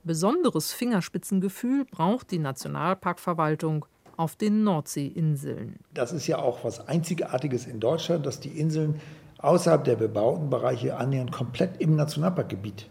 [0.04, 3.86] Besonderes Fingerspitzengefühl braucht die Nationalparkverwaltung
[4.18, 5.78] auf den Nordseeinseln.
[5.94, 9.00] Das ist ja auch was Einzigartiges in Deutschland, dass die Inseln
[9.46, 12.88] außerhalb der bebauten Bereiche annähernd komplett im Nationalparkgebiet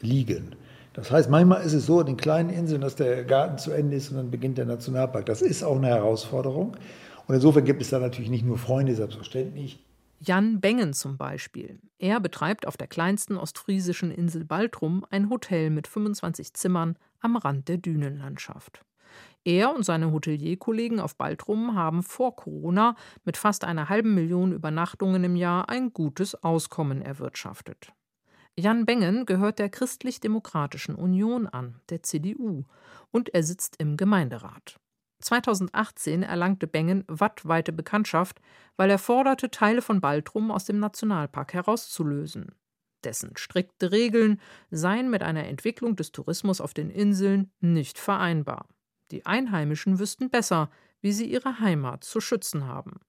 [0.00, 0.54] liegen.
[0.92, 3.96] Das heißt, manchmal ist es so in den kleinen Inseln, dass der Garten zu Ende
[3.96, 5.26] ist und dann beginnt der Nationalpark.
[5.26, 6.76] Das ist auch eine Herausforderung.
[7.26, 9.84] Und insofern gibt es da natürlich nicht nur Freunde, selbstverständlich.
[10.20, 11.78] Jan Bengen zum Beispiel.
[11.98, 17.68] Er betreibt auf der kleinsten ostfriesischen Insel Baltrum ein Hotel mit 25 Zimmern am Rand
[17.68, 18.82] der Dünenlandschaft.
[19.48, 25.24] Er und seine Hotelierkollegen auf Baltrum haben vor Corona mit fast einer halben Million Übernachtungen
[25.24, 27.94] im Jahr ein gutes Auskommen erwirtschaftet.
[28.58, 32.64] Jan Bengen gehört der Christlich-Demokratischen Union an, der CDU,
[33.10, 34.76] und er sitzt im Gemeinderat.
[35.20, 38.42] 2018 erlangte Bengen wattweite Bekanntschaft,
[38.76, 42.52] weil er forderte, Teile von Baltrum aus dem Nationalpark herauszulösen.
[43.02, 48.66] Dessen strikte Regeln seien mit einer Entwicklung des Tourismus auf den Inseln nicht vereinbar.
[49.10, 53.00] Die Einheimischen wüssten besser, wie sie ihre Heimat zu schützen haben.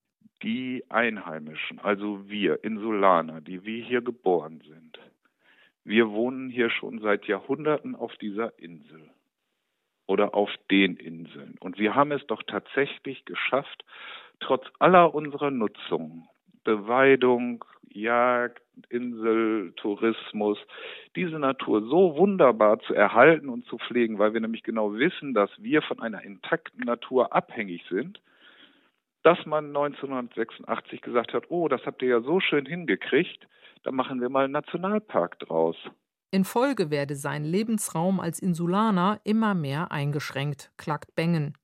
[0.44, 5.00] Die Einheimischen, also wir Insulaner, die wir hier geboren sind,
[5.84, 9.10] wir wohnen hier schon seit Jahrhunderten auf dieser Insel.
[10.08, 11.56] oder auf den Inseln.
[11.60, 13.86] Und wir haben es doch tatsächlich geschafft,
[14.40, 16.28] trotz aller unserer Nutzung,
[16.70, 20.60] Beweidung, Jagd, Insel, Tourismus,
[21.16, 25.50] diese Natur so wunderbar zu erhalten und zu pflegen, weil wir nämlich genau wissen, dass
[25.58, 28.22] wir von einer intakten Natur abhängig sind,
[29.24, 33.48] dass man 1986 gesagt hat, oh, das habt ihr ja so schön hingekriegt,
[33.82, 35.76] da machen wir mal einen Nationalpark draus.
[36.30, 41.56] In Folge werde sein Lebensraum als Insulaner immer mehr eingeschränkt, klagt Bengen.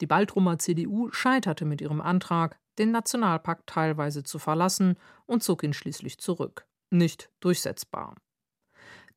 [0.00, 4.96] Die Baltrumer CDU scheiterte mit ihrem Antrag, den Nationalpark teilweise zu verlassen
[5.26, 6.66] und zog ihn schließlich zurück.
[6.90, 8.16] Nicht durchsetzbar.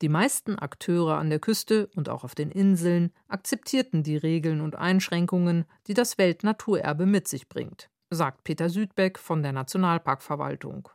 [0.02, 4.76] Die meisten Akteure an der Küste und auch auf den Inseln akzeptierten die Regeln und
[4.76, 10.88] Einschränkungen, die das Weltnaturerbe mit sich bringt, sagt Peter Südbeck von der Nationalparkverwaltung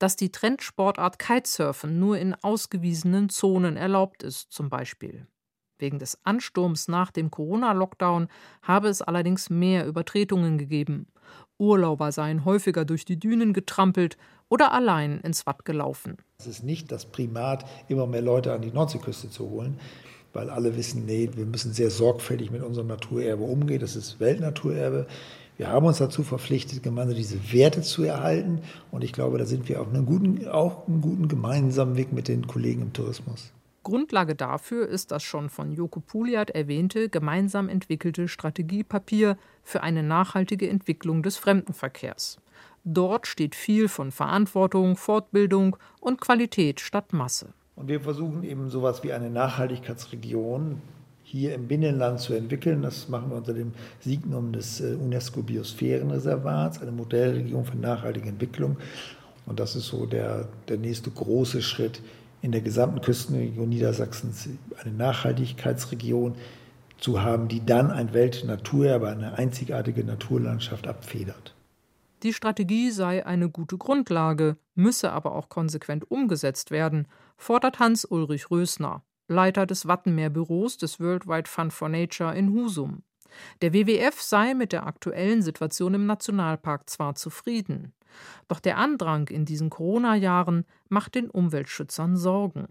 [0.00, 5.28] dass die Trendsportart Kitesurfen nur in ausgewiesenen Zonen erlaubt ist, zum Beispiel.
[5.78, 8.28] Wegen des Ansturms nach dem Corona-Lockdown
[8.62, 11.06] habe es allerdings mehr Übertretungen gegeben.
[11.60, 14.16] Urlauber seien häufiger durch die Dünen getrampelt
[14.48, 16.16] oder allein ins Watt gelaufen.
[16.38, 19.78] Es ist nicht das Primat, immer mehr Leute an die Nordseeküste zu holen,
[20.32, 23.80] weil alle wissen, nee, wir müssen sehr sorgfältig mit unserem Naturerbe umgehen.
[23.80, 25.06] Das ist Weltnaturerbe.
[25.56, 28.62] Wir haben uns dazu verpflichtet, gemeinsam diese Werte zu erhalten.
[28.90, 32.28] Und ich glaube, da sind wir auf einem guten, auch einen guten gemeinsamen Weg mit
[32.28, 33.52] den Kollegen im Tourismus.
[33.82, 40.68] Grundlage dafür ist das schon von Joko Puliat erwähnte gemeinsam entwickelte Strategiepapier für eine nachhaltige
[40.68, 42.38] Entwicklung des Fremdenverkehrs.
[42.84, 47.52] Dort steht viel von Verantwortung, Fortbildung und Qualität statt Masse.
[47.76, 50.82] Und wir versuchen eben sowas wie eine Nachhaltigkeitsregion
[51.22, 52.82] hier im Binnenland zu entwickeln.
[52.82, 58.76] Das machen wir unter dem Signum des äh, UNESCO-Biosphärenreservats, eine Modellregion für nachhaltige Entwicklung.
[59.46, 62.02] Und das ist so der, der nächste große Schritt
[62.42, 64.48] in der gesamten Küstenregion Niedersachsens,
[64.82, 66.36] eine Nachhaltigkeitsregion
[66.98, 71.54] zu haben, die dann ein Weltnaturerbe, eine einzigartige Naturlandschaft abfedert.
[72.22, 79.02] Die Strategie sei eine gute Grundlage, müsse aber auch konsequent umgesetzt werden, fordert Hans-Ulrich Rösner.
[79.28, 83.02] Leiter des Wattenmeer-Büros des Worldwide Fund for Nature in Husum.
[83.62, 87.92] Der WWF sei mit der aktuellen Situation im Nationalpark zwar zufrieden,
[88.48, 92.66] doch der Andrang in diesen Corona-Jahren macht den Umweltschützern Sorgen.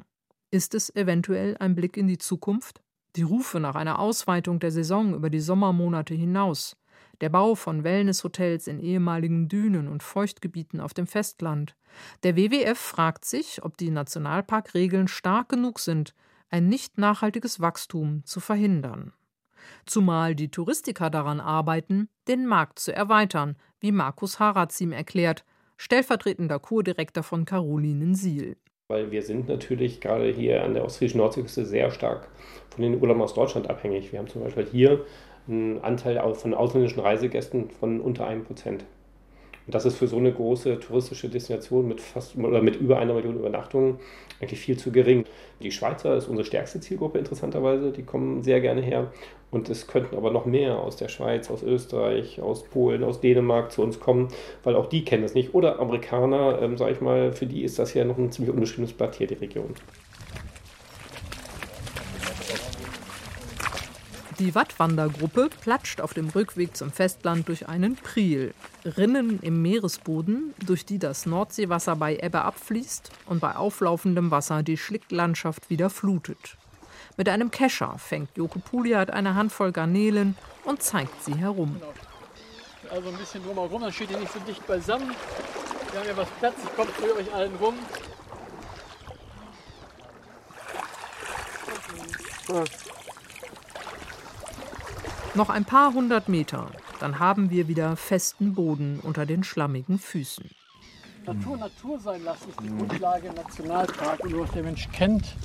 [0.52, 2.82] Ist es eventuell ein Blick in die Zukunft?
[3.16, 6.76] Die Rufe nach einer Ausweitung der Saison über die Sommermonate hinaus,
[7.22, 11.76] der Bau von Wellnesshotels in ehemaligen Dünen und Feuchtgebieten auf dem Festland.
[12.24, 16.14] Der WWF fragt sich, ob die Nationalparkregeln stark genug sind,
[16.50, 19.14] ein nicht nachhaltiges Wachstum zu verhindern.
[19.86, 25.46] Zumal die Touristiker daran arbeiten, den Markt zu erweitern, wie Markus Harazim erklärt,
[25.78, 28.58] stellvertretender Kurdirektor von Carolinen Siel.
[28.90, 32.28] Weil wir sind natürlich gerade hier an der ostfriesischen Nordseeküste sehr stark
[32.70, 34.12] von den Urlaubern aus Deutschland abhängig.
[34.12, 35.06] Wir haben zum Beispiel hier
[35.48, 38.86] einen Anteil von ausländischen Reisegästen von unter einem Prozent.
[39.70, 43.14] Und das ist für so eine große touristische Destination mit fast oder mit über einer
[43.14, 44.00] Million Übernachtungen
[44.42, 45.26] eigentlich viel zu gering.
[45.62, 49.14] Die Schweizer ist unsere stärkste Zielgruppe interessanterweise, die kommen sehr gerne her.
[49.52, 53.72] Und es könnten aber noch mehr aus der Schweiz, aus Österreich, aus Polen, aus Dänemark
[53.72, 54.30] zu uns kommen,
[54.64, 55.54] weil auch die kennen das nicht.
[55.54, 58.94] Oder Amerikaner, ähm, sage ich mal, für die ist das ja noch ein ziemlich unbeschriebenes
[58.94, 59.76] Blatt hier, die Region.
[64.40, 68.54] Die Wattwandergruppe platscht auf dem Rückweg zum Festland durch einen Priel.
[68.86, 74.78] Rinnen im Meeresboden, durch die das Nordseewasser bei Ebbe abfließt und bei auflaufendem Wasser die
[74.78, 76.56] Schlicklandschaft wieder flutet.
[77.18, 81.76] Mit einem Kescher fängt Joko Puliat eine Handvoll Garnelen und zeigt sie herum.
[82.90, 85.12] Also ein bisschen drumherum, dann steht ihr nicht so dicht beisammen.
[85.92, 87.76] Wir haben ja was Platz, ich komme für euch allen rum.
[92.48, 92.64] Ja.
[95.40, 96.68] Noch ein paar hundert Meter,
[97.00, 100.44] dann haben wir wieder festen Boden unter den schlammigen Füßen.
[101.26, 105.38] Natur Natur sein lassen ist die Grundlage im Nationalpark und was der Mensch kennt,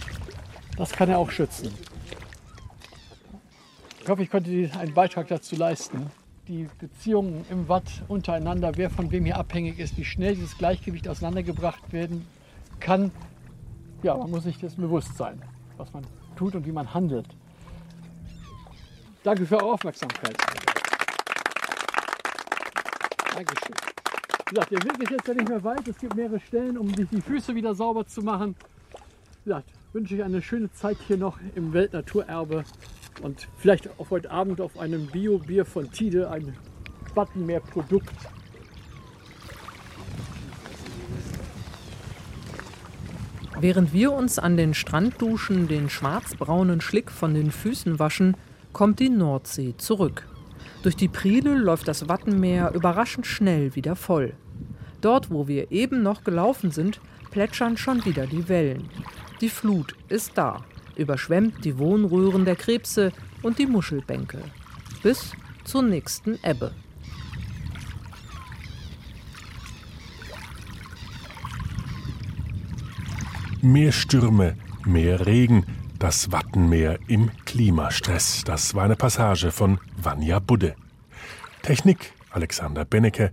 [0.76, 1.72] das kann er auch schützen.
[4.02, 6.10] Ich hoffe, ich konnte einen Beitrag dazu leisten.
[6.48, 11.06] Die Beziehungen im Watt untereinander, wer von wem hier abhängig ist, wie schnell dieses Gleichgewicht
[11.06, 12.26] auseinandergebracht werden
[12.80, 13.12] kann.
[14.02, 15.40] Ja, man muss sich das bewusst sein,
[15.76, 17.28] was man tut und wie man handelt.
[19.24, 20.36] Danke für eure Aufmerksamkeit.
[23.34, 23.74] Dankeschön.
[24.46, 25.88] Wie gesagt, der Weg ist jetzt ja nicht mehr weit.
[25.88, 28.54] Es gibt mehrere Stellen, um sich die Füße wieder sauber zu machen.
[29.42, 32.64] Wie gesagt, wünsche ich eine schöne Zeit hier noch im Weltnaturerbe
[33.22, 36.54] und vielleicht auch heute Abend auf einem Bio-Bier von Tide, ein
[37.14, 38.12] Wattenmeer-Produkt.
[43.58, 48.36] Während wir uns an den Strandduschen den schwarzbraunen Schlick von den Füßen waschen,
[48.74, 50.26] kommt die Nordsee zurück.
[50.82, 54.34] Durch die Priele läuft das Wattenmeer überraschend schnell wieder voll.
[55.00, 57.00] Dort, wo wir eben noch gelaufen sind,
[57.30, 58.90] plätschern schon wieder die Wellen.
[59.40, 60.62] Die Flut ist da,
[60.96, 63.12] überschwemmt die Wohnröhren der Krebse
[63.42, 64.42] und die Muschelbänke.
[65.02, 65.32] Bis
[65.64, 66.72] zur nächsten Ebbe.
[73.62, 75.64] Mehr Stürme, mehr Regen,
[76.04, 78.42] das Wattenmeer im Klimastress.
[78.44, 80.74] Das war eine Passage von Vanja Budde.
[81.62, 83.32] Technik Alexander Bennecke,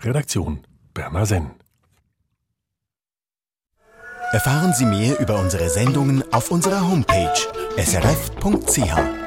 [0.00, 0.60] Redaktion
[0.94, 1.50] Berner Senn.
[4.32, 7.34] Erfahren Sie mehr über unsere Sendungen auf unserer Homepage
[7.76, 9.25] srf.ch.